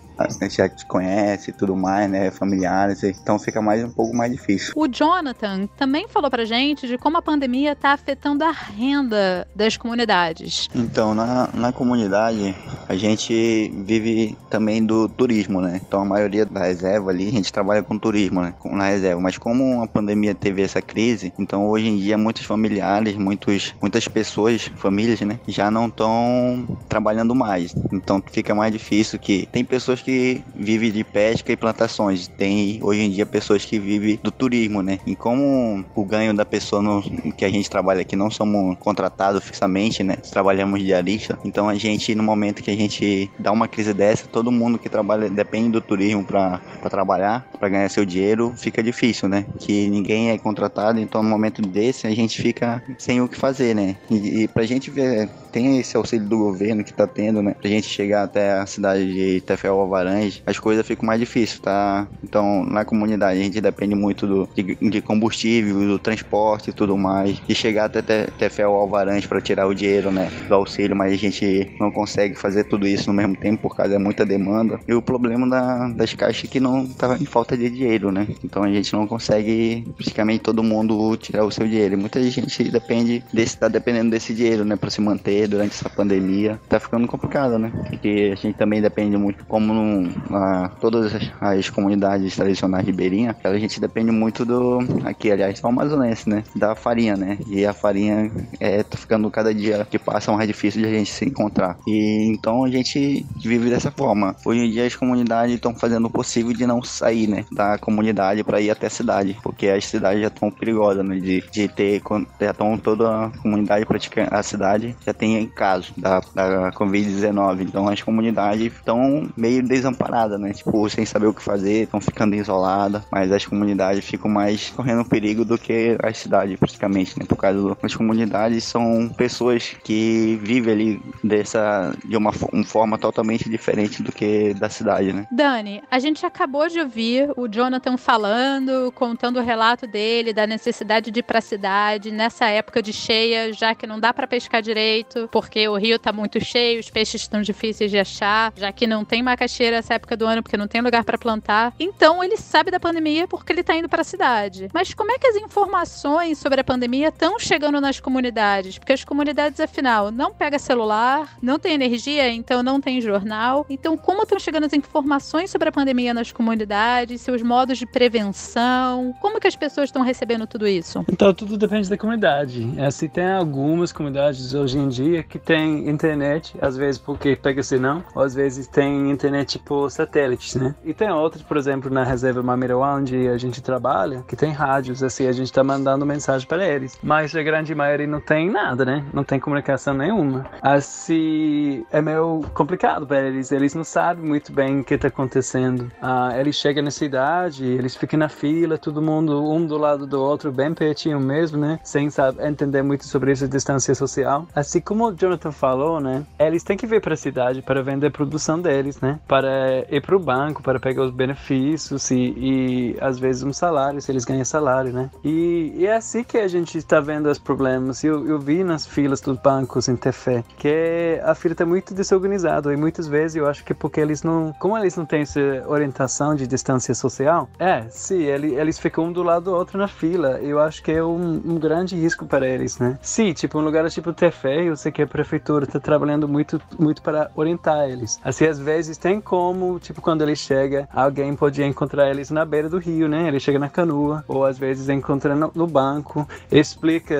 já 0.50 0.68
te 0.68 0.84
conhece 0.86 1.50
e 1.50 1.54
tudo 1.54 1.74
mais, 1.74 2.10
né, 2.10 2.30
familiares, 2.30 3.02
então 3.02 3.38
fica 3.38 3.62
mais 3.62 3.82
um 3.82 3.90
pouco 3.90 4.14
mais 4.14 4.30
difícil. 4.30 4.72
O 4.76 4.86
Jonathan 4.86 5.61
também 5.76 6.08
falou 6.08 6.30
pra 6.30 6.44
gente 6.44 6.86
de 6.86 6.98
como 6.98 7.16
a 7.16 7.22
pandemia 7.22 7.74
tá 7.74 7.92
afetando 7.92 8.44
a 8.44 8.50
renda 8.50 9.46
das 9.54 9.76
comunidades. 9.76 10.68
Então, 10.74 11.14
na, 11.14 11.48
na 11.54 11.72
comunidade, 11.72 12.54
a 12.88 12.94
gente 12.94 13.72
vive 13.84 14.36
também 14.50 14.84
do 14.84 15.08
turismo, 15.08 15.60
né? 15.60 15.80
Então, 15.84 16.00
a 16.00 16.04
maioria 16.04 16.44
da 16.44 16.64
reserva 16.64 17.10
ali, 17.10 17.28
a 17.28 17.32
gente 17.32 17.52
trabalha 17.52 17.82
com 17.82 17.98
turismo, 17.98 18.40
né? 18.40 18.54
Na 18.64 18.86
reserva. 18.86 19.20
Mas 19.20 19.38
como 19.38 19.82
a 19.82 19.86
pandemia 19.86 20.34
teve 20.34 20.62
essa 20.62 20.80
crise, 20.80 21.32
então 21.38 21.68
hoje 21.68 21.88
em 21.88 21.96
dia 21.96 22.16
muitos 22.18 22.44
familiares, 22.44 23.16
muitos, 23.16 23.74
muitas 23.80 24.06
pessoas, 24.08 24.70
famílias, 24.76 25.20
né? 25.20 25.38
Já 25.46 25.70
não 25.70 25.86
estão 25.86 26.66
trabalhando 26.88 27.34
mais. 27.34 27.74
Então, 27.92 28.22
fica 28.30 28.54
mais 28.54 28.72
difícil 28.72 29.18
que... 29.18 29.48
Tem 29.52 29.64
pessoas 29.64 30.00
que 30.00 30.42
vivem 30.54 30.90
de 30.90 31.04
pesca 31.04 31.52
e 31.52 31.56
plantações. 31.56 32.28
Tem, 32.28 32.78
hoje 32.82 33.02
em 33.02 33.10
dia, 33.10 33.26
pessoas 33.26 33.64
que 33.64 33.78
vivem 33.78 34.18
do 34.22 34.30
turismo, 34.30 34.82
né? 34.82 34.98
E 35.06 35.14
como 35.42 35.84
o 35.94 36.04
ganho 36.04 36.32
da 36.32 36.44
pessoa 36.44 36.80
no, 36.80 37.02
que 37.32 37.44
a 37.44 37.50
gente 37.50 37.68
trabalha 37.68 38.02
aqui 38.02 38.14
não 38.14 38.30
somos 38.30 38.76
contratados 38.78 39.42
fixamente, 39.42 40.02
né? 40.04 40.16
Trabalhamos 40.30 40.82
diarista. 40.82 41.38
Então 41.44 41.68
a 41.68 41.74
gente, 41.74 42.14
no 42.14 42.22
momento 42.22 42.62
que 42.62 42.70
a 42.70 42.76
gente 42.76 43.30
dá 43.38 43.50
uma 43.50 43.66
crise 43.66 43.92
dessa, 43.92 44.28
todo 44.28 44.52
mundo 44.52 44.78
que 44.78 44.88
trabalha 44.88 45.28
depende 45.28 45.70
do 45.70 45.80
turismo 45.80 46.24
para 46.24 46.60
trabalhar, 46.88 47.46
para 47.58 47.68
ganhar 47.68 47.88
seu 47.88 48.04
dinheiro, 48.04 48.54
fica 48.56 48.82
difícil, 48.82 49.28
né? 49.28 49.46
Que 49.58 49.88
ninguém 49.88 50.30
é 50.30 50.38
contratado, 50.38 51.00
então 51.00 51.22
no 51.22 51.28
momento 51.28 51.60
desse 51.60 52.06
a 52.06 52.10
gente 52.10 52.40
fica 52.40 52.82
sem 52.98 53.20
o 53.20 53.28
que 53.28 53.36
fazer, 53.36 53.74
né? 53.74 53.96
E, 54.10 54.42
e 54.42 54.48
pra 54.48 54.64
gente 54.64 54.90
ver, 54.90 55.28
tem 55.52 55.78
esse 55.78 55.96
auxílio 55.96 56.26
do 56.26 56.38
governo 56.38 56.82
que 56.82 56.92
tá 56.92 57.06
tendo, 57.06 57.42
né? 57.42 57.54
Pra 57.60 57.68
gente 57.68 57.86
chegar 57.86 58.24
até 58.24 58.54
a 58.54 58.66
cidade 58.66 59.12
de 59.12 59.40
Tefel 59.42 59.78
Alvarange, 59.78 60.42
as 60.46 60.58
coisas 60.58 60.86
ficam 60.86 61.06
mais 61.06 61.20
difíceis, 61.20 61.60
tá? 61.60 62.08
Então, 62.24 62.64
na 62.64 62.84
comunidade 62.84 63.38
a 63.38 63.42
gente 63.42 63.60
depende 63.60 63.94
muito 63.94 64.26
do, 64.26 64.48
de, 64.54 64.74
de 64.74 65.00
combustível, 65.02 65.78
do 65.80 65.98
transporte 65.98 66.70
e 66.70 66.72
tudo 66.72 66.96
mais. 66.96 67.40
E 67.48 67.54
chegar 67.54 67.84
até 67.84 68.26
Tefel 68.26 68.72
Alvarange 68.72 69.28
para 69.28 69.40
tirar 69.40 69.66
o 69.66 69.74
dinheiro, 69.74 70.10
né? 70.10 70.30
Do 70.48 70.54
auxílio, 70.54 70.96
mas 70.96 71.12
a 71.12 71.16
gente 71.16 71.70
não 71.78 71.90
consegue 71.90 72.34
fazer 72.34 72.64
tudo 72.64 72.86
isso 72.86 73.08
no 73.08 73.14
mesmo 73.14 73.36
tempo 73.36 73.62
por 73.62 73.76
causa 73.76 73.96
de 73.96 74.02
muita 74.02 74.24
demanda. 74.24 74.80
E 74.88 74.94
o 74.94 75.02
problema 75.02 75.48
da, 75.48 75.88
das 75.88 76.14
caixas 76.14 76.44
é 76.44 76.52
que 76.52 76.60
não 76.60 76.86
tava 76.86 77.16
em 77.16 77.26
falta 77.26 77.56
de 77.56 77.68
dinheiro, 77.68 78.10
né? 78.10 78.26
Então 78.42 78.62
a 78.62 78.70
gente 78.70 78.92
não 78.92 79.06
consegue 79.06 79.84
praticamente 79.96 80.40
todo 80.40 80.62
mundo 80.62 81.16
tirar 81.16 81.44
o 81.44 81.50
seu 81.50 81.66
dinheiro. 81.66 81.94
E 81.94 81.96
muita 81.96 82.22
gente 82.22 82.64
depende 82.70 83.22
desse, 83.32 83.58
tá 83.58 83.68
dependendo 83.68 84.10
desse 84.10 84.32
dinheiro, 84.32 84.64
né? 84.64 84.76
Para 84.76 84.90
se 84.90 85.00
manter 85.00 85.41
durante 85.46 85.74
essa 85.74 85.88
pandemia. 85.88 86.60
Tá 86.68 86.80
ficando 86.80 87.06
complicado, 87.06 87.58
né? 87.58 87.72
Porque 87.88 88.30
a 88.32 88.36
gente 88.36 88.56
também 88.56 88.80
depende 88.80 89.16
muito, 89.16 89.44
como 89.46 89.72
no, 89.72 90.36
a, 90.36 90.70
todas 90.80 91.14
as, 91.14 91.30
as 91.40 91.70
comunidades 91.70 92.34
tradicionais 92.36 92.86
ribeirinhas, 92.86 93.36
a 93.44 93.58
gente 93.58 93.80
depende 93.80 94.10
muito 94.10 94.44
do. 94.44 94.78
Aqui, 95.04 95.30
aliás, 95.30 95.60
do 95.60 95.68
amazonense, 95.68 96.28
né? 96.28 96.44
Da 96.54 96.74
farinha, 96.74 97.16
né? 97.16 97.38
E 97.48 97.64
a 97.66 97.72
farinha 97.72 98.30
é, 98.60 98.82
tá 98.82 98.96
ficando 98.96 99.30
cada 99.30 99.54
dia 99.54 99.86
que 99.90 99.98
passa 99.98 100.32
mais 100.32 100.46
difícil 100.46 100.82
de 100.82 100.88
a 100.88 100.90
gente 100.90 101.10
se 101.10 101.24
encontrar. 101.24 101.76
E 101.86 102.26
então 102.28 102.64
a 102.64 102.70
gente 102.70 103.26
vive 103.36 103.70
dessa 103.70 103.90
forma. 103.90 104.34
Hoje 104.44 104.60
em 104.60 104.70
dia 104.70 104.86
as 104.86 104.96
comunidades 104.96 105.54
estão 105.54 105.74
fazendo 105.74 106.06
o 106.06 106.10
possível 106.10 106.52
de 106.52 106.66
não 106.66 106.82
sair, 106.82 107.26
né? 107.26 107.44
Da 107.52 107.78
comunidade 107.78 108.44
para 108.44 108.60
ir 108.60 108.70
até 108.70 108.86
a 108.86 108.90
cidade, 108.90 109.36
porque 109.42 109.68
as 109.68 109.84
cidades 109.86 110.20
já 110.20 110.28
estão 110.28 110.50
perigosas, 110.50 111.04
né? 111.04 111.16
De, 111.16 111.42
de 111.50 111.68
ter, 111.68 112.02
já 112.40 112.50
estão 112.50 112.76
toda 112.78 113.26
a 113.26 113.30
comunidade 113.38 113.86
praticando, 113.86 114.28
a 114.30 114.42
cidade 114.42 114.96
já 115.04 115.12
tem 115.12 115.31
caso 115.46 115.92
da, 115.96 116.20
da 116.34 116.72
Covid-19. 116.72 117.62
Então 117.62 117.88
as 117.88 118.02
comunidades 118.02 118.72
estão 118.72 119.28
meio 119.36 119.62
desamparadas, 119.62 120.38
né? 120.40 120.52
Tipo, 120.52 120.88
sem 120.88 121.04
saber 121.04 121.26
o 121.26 121.34
que 121.34 121.42
fazer, 121.42 121.84
estão 121.84 122.00
ficando 122.00 122.34
isoladas, 122.34 123.02
mas 123.10 123.30
as 123.32 123.44
comunidades 123.46 124.04
ficam 124.04 124.30
mais 124.30 124.70
correndo 124.70 125.04
perigo 125.04 125.44
do 125.44 125.58
que 125.58 125.96
as 126.02 126.18
cidades, 126.18 126.58
praticamente, 126.58 127.18
né? 127.18 127.24
Por 127.26 127.36
causa 127.36 127.76
das 127.80 127.94
comunidades 127.94 128.64
são 128.64 129.08
pessoas 129.16 129.76
que 129.84 130.38
vivem 130.42 130.72
ali 130.72 131.02
dessa 131.22 131.94
de 132.04 132.16
uma, 132.16 132.32
uma 132.52 132.64
forma 132.64 132.98
totalmente 132.98 133.48
diferente 133.48 134.02
do 134.02 134.12
que 134.12 134.54
da 134.54 134.68
cidade, 134.68 135.12
né? 135.12 135.26
Dani, 135.30 135.82
a 135.90 135.98
gente 135.98 136.24
acabou 136.24 136.68
de 136.68 136.80
ouvir 136.80 137.30
o 137.36 137.48
Jonathan 137.48 137.96
falando, 137.96 138.92
contando 138.92 139.38
o 139.38 139.42
relato 139.42 139.86
dele 139.86 140.32
da 140.32 140.46
necessidade 140.46 141.10
de 141.10 141.20
ir 141.20 141.22
para 141.22 141.38
a 141.38 141.42
cidade 141.42 142.10
nessa 142.10 142.46
época 142.46 142.82
de 142.82 142.92
cheia, 142.92 143.52
já 143.52 143.74
que 143.74 143.86
não 143.86 143.98
dá 143.98 144.12
para 144.12 144.26
pescar 144.26 144.62
direito, 144.62 145.21
porque 145.28 145.68
o 145.68 145.76
rio 145.76 145.98
tá 145.98 146.12
muito 146.12 146.42
cheio, 146.44 146.80
os 146.80 146.90
peixes 146.90 147.22
estão 147.22 147.42
difíceis 147.42 147.90
de 147.90 147.98
achar, 147.98 148.52
já 148.56 148.72
que 148.72 148.86
não 148.86 149.04
tem 149.04 149.22
macaxeira 149.22 149.76
essa 149.76 149.94
época 149.94 150.16
do 150.16 150.26
ano 150.26 150.42
porque 150.42 150.56
não 150.56 150.68
tem 150.68 150.80
lugar 150.80 151.04
para 151.04 151.18
plantar. 151.18 151.74
Então 151.78 152.22
ele 152.22 152.36
sabe 152.36 152.70
da 152.70 152.80
pandemia 152.80 153.26
porque 153.28 153.52
ele 153.52 153.62
tá 153.62 153.76
indo 153.76 153.88
para 153.88 154.02
a 154.02 154.04
cidade. 154.04 154.68
Mas 154.72 154.94
como 154.94 155.12
é 155.12 155.18
que 155.18 155.26
as 155.26 155.36
informações 155.36 156.38
sobre 156.38 156.60
a 156.60 156.64
pandemia 156.64 157.08
estão 157.08 157.38
chegando 157.38 157.80
nas 157.80 158.00
comunidades? 158.00 158.78
Porque 158.78 158.92
as 158.92 159.04
comunidades, 159.04 159.60
afinal, 159.60 160.10
não 160.10 160.32
pega 160.32 160.58
celular, 160.58 161.36
não 161.42 161.58
tem 161.58 161.74
energia, 161.74 162.30
então 162.30 162.62
não 162.62 162.80
tem 162.80 163.00
jornal. 163.00 163.66
Então, 163.68 163.96
como 163.96 164.22
estão 164.22 164.38
chegando 164.38 164.64
as 164.64 164.72
informações 164.72 165.50
sobre 165.50 165.68
a 165.68 165.72
pandemia 165.72 166.14
nas 166.14 166.32
comunidades, 166.32 167.20
seus 167.20 167.42
modos 167.42 167.78
de 167.78 167.86
prevenção? 167.86 169.14
Como 169.20 169.40
que 169.40 169.46
as 169.46 169.56
pessoas 169.56 169.88
estão 169.88 170.02
recebendo 170.02 170.46
tudo 170.46 170.66
isso? 170.66 171.04
Então, 171.10 171.32
tudo 171.34 171.56
depende 171.56 171.88
da 171.88 171.96
comunidade. 171.96 172.72
É, 172.76 172.90
se 172.90 173.08
tem 173.08 173.30
algumas 173.30 173.92
comunidades 173.92 174.54
hoje 174.54 174.78
em 174.78 174.88
dia 174.88 175.11
que 175.22 175.38
tem 175.38 175.88
internet, 175.88 176.56
às 176.60 176.76
vezes 176.76 177.00
porque 177.00 177.34
pega 177.34 177.62
sinal, 177.62 178.02
ou 178.14 178.22
às 178.22 178.34
vezes 178.34 178.66
tem 178.68 179.10
internet 179.10 179.58
por 179.58 179.90
satélites, 179.90 180.54
né? 180.54 180.74
E 180.84 180.94
tem 180.94 181.10
outras, 181.10 181.42
por 181.42 181.56
exemplo, 181.56 181.90
na 181.90 182.04
reserva 182.04 182.42
Mamirauá, 182.42 182.94
onde 182.94 183.28
a 183.28 183.36
gente 183.36 183.60
trabalha, 183.60 184.22
que 184.28 184.36
tem 184.36 184.52
rádios, 184.52 185.02
assim, 185.02 185.26
a 185.26 185.32
gente 185.32 185.52
tá 185.52 185.64
mandando 185.64 186.06
mensagem 186.06 186.46
para 186.46 186.64
eles. 186.66 186.98
Mas 187.02 187.34
a 187.34 187.42
grande 187.42 187.74
maioria 187.74 188.06
não 188.06 188.20
tem 188.20 188.50
nada, 188.50 188.84
né? 188.84 189.04
Não 189.12 189.24
tem 189.24 189.40
comunicação 189.40 189.94
nenhuma. 189.94 190.46
Assim, 190.60 191.84
é 191.90 192.00
meio 192.00 192.42
complicado 192.54 193.06
para 193.06 193.20
eles. 193.22 193.50
Eles 193.50 193.74
não 193.74 193.84
sabem 193.84 194.24
muito 194.24 194.52
bem 194.52 194.80
o 194.80 194.84
que 194.84 194.96
tá 194.96 195.08
acontecendo. 195.08 195.90
Ah, 196.00 196.32
eles 196.38 196.56
chegam 196.56 196.84
na 196.84 196.90
cidade, 196.90 197.64
eles 197.64 197.96
ficam 197.96 198.18
na 198.18 198.28
fila, 198.28 198.78
todo 198.78 199.02
mundo 199.02 199.42
um 199.50 199.66
do 199.66 199.76
lado 199.76 200.06
do 200.06 200.20
outro, 200.20 200.52
bem 200.52 200.72
pertinho 200.74 201.18
mesmo, 201.18 201.58
né? 201.58 201.78
Sem 201.82 202.10
saber, 202.10 202.46
entender 202.46 202.82
muito 202.82 203.06
sobre 203.06 203.32
essa 203.32 203.48
distância 203.48 203.94
social. 203.94 204.46
Assim 204.54 204.80
como 204.80 205.01
o 205.04 205.14
Jonathan 205.14 205.52
falou, 205.52 206.00
né? 206.00 206.24
Eles 206.38 206.62
têm 206.62 206.76
que 206.76 206.86
vir 206.86 207.00
para 207.00 207.14
a 207.14 207.16
cidade 207.16 207.62
para 207.62 207.82
vender 207.82 208.08
a 208.08 208.10
produção 208.10 208.60
deles, 208.60 209.00
né? 209.00 209.18
Para 209.26 209.84
ir 209.90 210.00
para 210.00 210.16
o 210.16 210.18
banco, 210.18 210.62
para 210.62 210.80
pegar 210.80 211.02
os 211.02 211.10
benefícios 211.10 212.10
e, 212.10 212.34
e 212.36 212.96
às 213.00 213.18
vezes 213.18 213.42
um 213.42 213.52
salário, 213.52 214.00
se 214.00 214.10
eles 214.10 214.24
ganham 214.24 214.44
salário, 214.44 214.92
né? 214.92 215.10
E, 215.24 215.72
e 215.76 215.86
é 215.86 215.96
assim 215.96 216.24
que 216.24 216.38
a 216.38 216.48
gente 216.48 216.76
está 216.78 217.00
vendo 217.00 217.28
os 217.30 217.38
problemas. 217.38 218.02
Eu, 218.02 218.26
eu 218.26 218.38
vi 218.38 218.64
nas 218.64 218.86
filas 218.86 219.20
dos 219.20 219.36
bancos 219.38 219.88
em 219.88 219.96
Tefé 219.96 220.44
que 220.56 221.20
a 221.24 221.34
fila 221.34 221.52
está 221.52 221.66
muito 221.66 221.94
desorganizada 221.94 222.72
e 222.72 222.76
muitas 222.76 223.06
vezes 223.06 223.36
eu 223.36 223.46
acho 223.46 223.64
que 223.64 223.74
porque 223.74 224.00
eles 224.00 224.22
não, 224.22 224.52
como 224.58 224.76
eles 224.76 224.96
não 224.96 225.04
têm 225.04 225.22
essa 225.22 225.40
orientação 225.66 226.34
de 226.34 226.46
distância 226.46 226.94
social, 226.94 227.48
é, 227.58 227.82
sim, 227.90 228.22
eles, 228.22 228.52
eles 228.52 228.78
ficam 228.78 229.04
um 229.06 229.12
do 229.12 229.22
lado 229.22 229.44
do 229.44 229.52
outro 229.52 229.78
na 229.78 229.88
fila. 229.88 230.38
Eu 230.40 230.60
acho 230.60 230.82
que 230.82 230.92
é 230.92 231.02
um, 231.02 231.40
um 231.44 231.58
grande 231.58 231.96
risco 231.96 232.26
para 232.26 232.46
eles, 232.46 232.78
né? 232.78 232.98
Sim, 233.02 233.32
tipo 233.32 233.58
um 233.58 233.62
lugar 233.62 233.88
tipo 233.90 234.12
Tefé, 234.12 234.64
eu 234.64 234.76
que 234.90 235.02
a 235.02 235.06
prefeitura 235.06 235.64
está 235.64 235.78
trabalhando 235.78 236.28
muito, 236.28 236.60
muito 236.78 237.02
para 237.02 237.30
orientar 237.34 237.88
eles. 237.88 238.18
Assim, 238.24 238.46
às 238.46 238.58
vezes 238.58 238.96
tem 238.96 239.20
como, 239.20 239.78
tipo 239.78 240.00
quando 240.00 240.22
ele 240.22 240.36
chega, 240.36 240.88
alguém 240.92 241.34
pode 241.34 241.62
encontrar 241.62 242.10
eles 242.10 242.30
na 242.30 242.44
beira 242.44 242.68
do 242.68 242.78
rio, 242.78 243.08
né? 243.08 243.28
Ele 243.28 243.40
chega 243.40 243.58
na 243.58 243.68
canoa, 243.68 244.24
ou 244.26 244.44
às 244.44 244.58
vezes 244.58 244.88
encontra 244.88 245.34
no, 245.34 245.50
no 245.54 245.66
banco, 245.66 246.26
explica, 246.50 247.14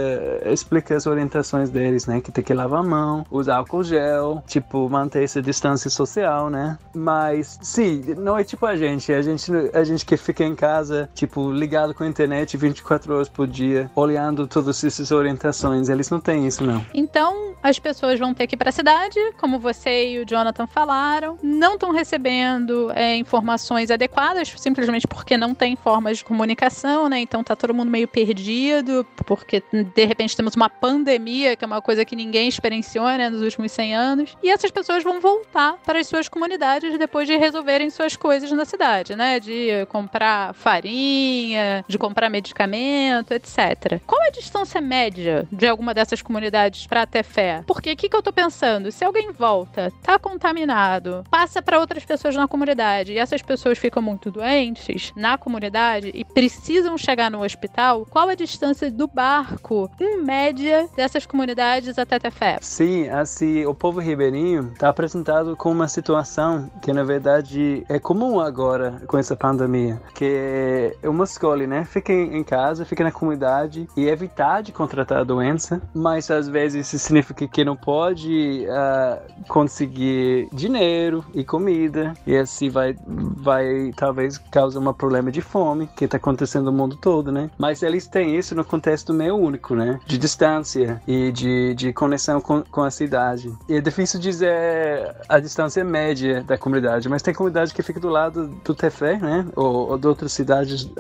explica 0.47 0.97
as 0.97 1.07
orientações 1.07 1.71
deles, 1.71 2.07
né? 2.07 2.21
Que 2.21 2.33
tem 2.33 2.43
que 2.43 2.55
lavar 2.55 2.81
a 2.81 2.83
mão, 2.83 3.25
usar 3.31 3.57
álcool 3.57 3.85
gel, 3.85 4.43
tipo, 4.47 4.89
manter 4.89 5.25
essa 5.25 5.41
distância 5.41 5.91
social, 5.91 6.51
né? 6.51 6.79
Mas, 6.95 7.59
sim, 7.63 8.03
não 8.17 8.37
é 8.39 8.45
tipo 8.45 8.65
a 8.67 8.77
gente, 8.77 9.13
a 9.13 9.23
gente, 9.23 9.51
a 9.73 9.85
gente 9.85 10.05
que 10.05 10.17
fica 10.17 10.45
em 10.45 10.55
casa, 10.55 11.09
tipo, 11.15 11.51
ligado 11.51 11.95
com 11.95 12.05
a 12.05 12.07
internet 12.07 12.57
24 12.57 13.15
horas 13.15 13.29
por 13.29 13.47
dia, 13.47 13.91
olhando 13.95 14.47
todas 14.47 14.83
essas 14.83 15.11
orientações, 15.11 15.89
eles 15.89 16.11
não 16.11 16.21
têm 16.21 16.47
isso, 16.47 16.65
não. 16.65 16.85
Então, 16.95 17.52
as 17.63 17.79
pessoas 17.79 18.19
vão 18.19 18.35
ter 18.35 18.47
que 18.47 18.55
ir 18.55 18.59
para 18.59 18.69
a 18.69 18.73
cidade, 18.73 19.19
como 19.39 19.59
você 19.59 20.13
e 20.13 20.19
o 20.19 20.27
Jonathan 20.27 20.67
falaram, 20.67 21.39
não 21.43 21.75
estão 21.75 21.91
recebendo 21.91 22.91
é, 22.95 23.17
informações 23.17 23.91
adequadas, 23.91 24.53
simplesmente 24.57 25.07
porque 25.07 25.37
não 25.37 25.55
tem 25.55 25.77
formas 25.77 26.19
de 26.19 26.25
comunicação, 26.25 27.09
né? 27.09 27.19
Então 27.21 27.43
tá 27.43 27.57
todo 27.57 27.75
mundo 27.75 27.91
meio 27.91 28.09
perdido, 28.09 29.07
porque 29.27 29.63
de 29.73 30.05
repente 30.05 30.37
temos 30.37 30.55
uma 30.55 30.69
pandemia, 30.69 31.57
que 31.57 31.65
é 31.65 31.67
uma 31.67 31.83
coisa 31.83 32.05
que 32.05 32.17
ninguém 32.17 32.49
experienciou 32.49 33.07
né, 33.07 33.29
nos 33.29 33.43
últimos 33.43 33.73
100 33.73 33.95
anos, 33.95 34.37
e 34.43 34.51
essas 34.51 34.71
pessoas 34.71 35.03
vão 35.03 35.21
voltar 35.21 35.75
para 35.85 35.99
as 35.99 36.07
suas 36.07 36.29
comunidades 36.29 36.99
depois 36.99 37.27
de 37.27 37.37
resolverem 37.37 37.91
suas 37.91 38.17
coisas 38.17 38.51
na 38.53 38.65
cidade, 38.65 39.17
né? 39.17 39.41
De 39.41 39.87
comprar 39.89 40.55
farinha, 40.55 41.85
de 41.89 41.99
comprar 41.99 42.29
medicamento, 42.29 43.33
etc. 43.33 44.01
Qual 44.07 44.23
é 44.23 44.29
a 44.29 44.31
distância 44.31 44.81
média 44.81 45.47
de 45.51 45.67
alguma 45.67 45.95
dessas 45.95 46.23
comunidades 46.23 46.87
para 46.87 47.07
ter 47.07 47.23
Porque 47.67 47.93
o 47.93 47.97
que, 47.97 48.09
que 48.09 48.17
eu 48.17 48.23
tô 48.23 48.33
pensando? 48.33 48.91
Se 48.91 49.05
alguém 49.05 49.33
volta, 49.33 49.93
tá 50.03 50.19
contaminado, 50.19 51.25
passa 51.31 51.61
para 51.63 51.79
outras 51.79 52.05
pessoas 52.05 52.37
na 52.37 52.49
comunidade 52.49 53.13
e 53.13 53.19
essas 53.19 53.43
pessoas 53.43 53.79
ficam 53.79 54.03
muito 54.03 54.31
doentes 54.31 55.13
na 55.17 55.37
comunidade 55.37 56.11
e 56.15 56.25
precisam 56.25 56.97
chegar 56.97 57.31
no 57.31 57.43
hospital, 57.43 58.07
qual 58.09 58.29
a 58.29 58.35
distância 58.35 58.91
do 58.91 59.07
barco, 59.07 59.91
em 60.01 60.23
média, 60.23 60.89
dessas 60.97 61.27
comunidades 61.27 61.99
até 61.99 62.19
ter 62.19 62.31
fé? 62.31 62.59
Sim, 62.61 63.09
assim, 63.09 63.65
o 63.65 63.75
povo 63.75 64.01
ribeirinho 64.01 64.71
está 64.73 64.89
apresentado 64.89 65.57
com 65.57 65.71
uma 65.71 65.89
situação 65.89 66.71
que, 66.81 66.93
na 66.93 67.05
verdade, 67.05 67.85
é 67.89 67.99
comum 67.99 68.41
agora 68.41 69.03
com 69.07 69.19
essa 69.19 69.37
pandemia, 69.37 70.01
que 70.15 70.95
é 71.03 71.09
uma 71.09 71.25
escolha, 71.25 71.67
né? 71.67 71.85
Fica 71.85 72.13
em 72.13 72.45
casa, 72.45 72.85
fica 72.85 73.05
na 73.05 73.13
comunidade 73.13 73.89
e 73.97 74.07
evitar 74.07 74.63
de 74.63 74.73
contratar 74.73 75.19
a 75.19 75.25
doença, 75.25 75.81
mas 75.95 76.31
às 76.31 76.49
vezes 76.49 76.93
isso 76.93 76.99
significa 76.99 77.32
que 77.33 77.65
não 77.65 77.77
pode 77.77 78.67
uh, 78.67 79.45
conseguir 79.49 80.49
dinheiro 80.53 81.25
e 81.35 81.45
comida, 81.45 82.15
e 82.27 82.37
assim 82.37 82.69
vai, 82.69 82.97
vai 83.07 83.93
talvez 83.97 84.39
causar 84.39 84.81
um 84.81 84.93
problema 84.93 85.31
de 85.31 85.41
fome 85.41 85.89
que 85.97 86.05
está 86.05 86.17
acontecendo 86.17 86.67
no 86.67 86.73
mundo 86.73 86.97
todo, 86.97 87.33
né? 87.33 87.51
Mas 87.59 87.83
eles 87.83 88.07
têm 88.07 88.37
isso 88.37 88.55
no 88.55 88.65
contexto 88.65 89.13
meio 89.13 89.37
único, 89.37 89.75
né? 89.75 89.99
De 90.07 90.19
distância 90.19 91.01
e 91.07 91.31
de, 91.33 91.75
de 91.75 91.93
conexão 91.93 92.41
com, 92.41 92.63
com 92.63 92.83
a 92.83 92.91
cidade. 92.91 93.53
E 93.69 93.75
é 93.75 93.81
difícil 93.81 94.21
dizer 94.21 95.15
a 95.29 95.39
distância 95.39 95.85
média 95.85 96.43
da 96.43 96.59
comunidade, 96.59 97.09
mas 97.09 97.23
tem 97.23 97.35
comunidade 97.35 97.73
que 97.73 97.83
fica 97.83 98.01
do 98.01 98.09
lado 98.09 98.49
do 98.65 98.75
Tefé, 98.75 99.17
né? 99.19 99.47
Ou, 99.57 99.91
ou 99.91 99.99
de 99.99 100.07
outras 100.07 100.33
cidades 100.33 100.91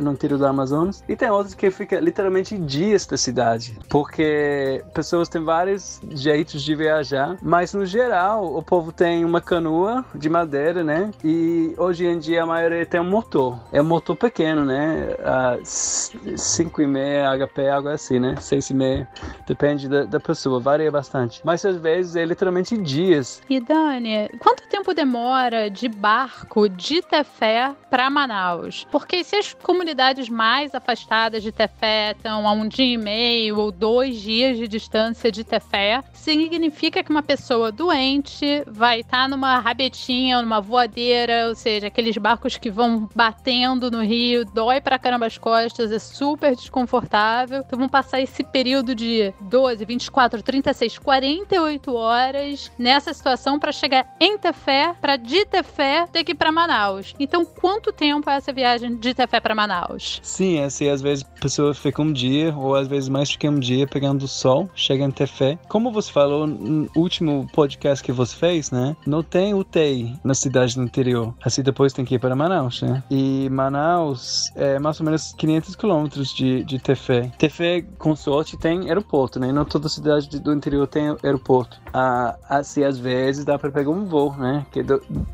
no 0.00 0.12
interior 0.12 0.38
do 0.38 0.46
Amazonas. 0.46 1.02
E 1.08 1.16
tem 1.16 1.30
outras 1.30 1.54
que 1.54 1.70
fica 1.70 2.00
literalmente 2.00 2.56
dias 2.58 3.06
da 3.06 3.16
cidade, 3.16 3.78
porque 3.88 4.82
pessoas 4.94 5.28
têm 5.28 5.42
vários 5.44 6.00
jeitos 6.10 6.62
de 6.62 6.74
viajar, 6.74 7.36
mas 7.42 7.74
no 7.74 7.84
geral 7.86 8.56
o 8.56 8.62
povo 8.62 8.92
tem 8.92 9.24
uma 9.24 9.40
canoa 9.40 10.04
de 10.14 10.28
madeira, 10.28 10.82
né? 10.84 11.10
E 11.24 11.74
hoje 11.76 12.06
em 12.06 12.18
dia 12.18 12.42
a 12.42 12.46
maioria 12.46 12.84
tem 12.86 13.00
um 13.00 13.08
motor. 13.08 13.58
É 13.72 13.80
um 13.80 13.84
motor 13.84 14.16
pequeno, 14.16 14.64
né? 14.64 15.16
5,5 15.62 17.48
HP, 17.48 17.68
algo 17.68 17.88
assim, 17.88 18.18
né? 18.18 18.34
6,5. 18.36 19.06
Depende 19.46 19.88
da, 19.88 20.04
da 20.04 20.20
pessoa, 20.20 20.60
varia 20.60 20.90
bastante. 20.90 21.40
Mas 21.44 21.64
às 21.64 21.76
vezes 21.76 22.16
é 22.16 22.24
literalmente 22.24 22.76
dias. 22.76 23.42
E 23.48 23.60
Dani, 23.60 24.28
quanto 24.38 24.66
tempo 24.68 24.94
demora 24.94 25.70
de 25.70 25.88
barco 25.88 26.68
de 26.68 27.02
Tefé 27.02 27.74
para 27.90 28.10
Manaus? 28.10 28.86
Porque 28.90 29.22
se 29.24 29.36
as 29.36 29.54
comunidades 29.54 29.81
comunidades 29.82 30.28
mais 30.28 30.76
afastadas 30.76 31.42
de 31.42 31.50
Tefé 31.50 32.12
estão 32.12 32.46
a 32.46 32.52
um 32.52 32.68
dia 32.68 32.94
e 32.94 32.96
meio 32.96 33.58
ou 33.58 33.72
dois 33.72 34.20
dias 34.20 34.56
de 34.56 34.68
distância 34.68 35.32
de 35.32 35.42
Tefé, 35.42 36.04
significa 36.14 37.02
que 37.02 37.10
uma 37.10 37.20
pessoa 37.20 37.72
doente 37.72 38.62
vai 38.68 39.00
estar 39.00 39.28
numa 39.28 39.58
rabetinha, 39.58 40.40
numa 40.40 40.60
voadeira, 40.60 41.48
ou 41.48 41.56
seja, 41.56 41.88
aqueles 41.88 42.16
barcos 42.16 42.56
que 42.56 42.70
vão 42.70 43.08
batendo 43.12 43.90
no 43.90 44.04
rio, 44.04 44.44
dói 44.44 44.80
pra 44.80 45.00
caramba 45.00 45.26
as 45.26 45.36
costas, 45.36 45.90
é 45.90 45.98
super 45.98 46.54
desconfortável. 46.54 47.64
Então 47.66 47.76
vão 47.76 47.88
passar 47.88 48.20
esse 48.20 48.44
período 48.44 48.94
de 48.94 49.34
12, 49.40 49.84
24, 49.84 50.42
36, 50.44 50.98
48 50.98 51.92
horas 51.92 52.70
nessa 52.78 53.12
situação 53.12 53.58
para 53.58 53.72
chegar 53.72 54.14
em 54.20 54.38
Tefé, 54.38 54.94
para 55.00 55.16
de 55.16 55.44
Tefé 55.44 56.06
ir 56.14 56.34
para 56.36 56.52
Manaus. 56.52 57.16
Então 57.18 57.44
quanto 57.44 57.92
tempo 57.92 58.30
é 58.30 58.36
essa 58.36 58.52
viagem 58.52 58.94
de 58.94 59.12
Tefé 59.12 59.40
para 59.40 59.56
Manaus? 59.56 59.71
Manaus. 59.72 60.20
Sim, 60.22 60.60
assim, 60.60 60.88
às 60.88 61.00
vezes 61.00 61.24
a 61.24 61.40
pessoa 61.40 61.74
fica 61.74 62.02
um 62.02 62.12
dia, 62.12 62.54
ou 62.54 62.74
às 62.74 62.86
vezes 62.86 63.08
mais 63.08 63.30
do 63.30 63.38
que 63.38 63.48
um 63.48 63.58
dia, 63.58 63.86
pegando 63.86 64.24
o 64.24 64.28
sol, 64.28 64.68
chega 64.74 65.04
em 65.04 65.10
Tefé. 65.10 65.58
Como 65.68 65.90
você 65.90 66.12
falou 66.12 66.46
no 66.46 66.88
último 66.94 67.46
podcast 67.52 68.04
que 68.04 68.12
você 68.12 68.36
fez, 68.36 68.70
né? 68.70 68.94
Não 69.06 69.22
tem 69.22 69.54
UTI 69.54 70.18
na 70.22 70.34
cidade 70.34 70.74
do 70.76 70.82
interior. 70.82 71.34
Assim, 71.42 71.62
depois 71.62 71.92
tem 71.92 72.04
que 72.04 72.16
ir 72.16 72.18
para 72.18 72.36
Manaus, 72.36 72.82
né? 72.82 73.02
E 73.10 73.48
Manaus 73.50 74.52
é 74.54 74.78
mais 74.78 75.00
ou 75.00 75.06
menos 75.06 75.32
500 75.32 75.76
quilômetros 75.76 76.34
de, 76.34 76.64
de 76.64 76.78
Tefé. 76.78 77.30
Tefé, 77.38 77.82
com 77.98 78.14
sorte, 78.14 78.56
tem 78.56 78.88
aeroporto, 78.88 79.40
né? 79.40 79.50
Não 79.52 79.64
toda 79.64 79.88
cidade 79.88 80.28
do 80.40 80.52
interior 80.52 80.86
tem 80.86 81.16
aeroporto. 81.22 81.80
Ah, 81.92 82.36
assim, 82.48 82.84
às 82.84 82.98
vezes 82.98 83.44
dá 83.44 83.58
para 83.58 83.70
pegar 83.70 83.90
um 83.90 84.04
voo, 84.04 84.34
né? 84.36 84.66
Que 84.70 84.80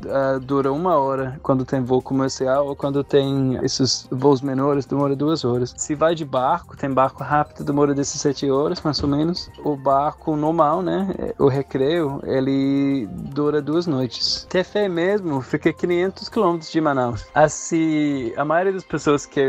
ah, 0.09 0.39
dura 0.41 0.71
uma 0.71 0.97
hora 0.97 1.39
quando 1.43 1.65
tem 1.65 1.81
voo 1.81 2.01
comercial 2.01 2.67
ou 2.67 2.75
quando 2.75 3.03
tem 3.03 3.57
esses 3.63 4.07
voos 4.11 4.28
menores, 4.41 4.85
demora 4.85 5.15
duas 5.15 5.43
horas. 5.43 5.73
Se 5.77 5.95
vai 5.95 6.15
de 6.15 6.23
barco, 6.23 6.77
tem 6.77 6.89
barco 6.91 7.23
rápido, 7.23 7.63
demora 7.63 7.93
17 7.93 8.49
horas, 8.49 8.81
mais 8.81 9.01
ou 9.01 9.09
menos. 9.09 9.49
O 9.63 9.75
barco 9.75 10.35
normal, 10.35 10.81
né? 10.81 11.33
O 11.37 11.47
recreio, 11.47 12.21
ele 12.23 13.07
dura 13.11 13.61
duas 13.61 13.87
noites. 13.87 14.45
Tefé 14.49 14.87
mesmo 14.87 15.41
fica 15.41 15.73
500 15.73 16.29
quilômetros 16.29 16.71
de 16.71 16.81
Manaus. 16.81 17.25
Assim, 17.33 18.31
a 18.35 18.45
maioria 18.45 18.73
das 18.73 18.83
pessoas 18.83 19.25
que 19.25 19.39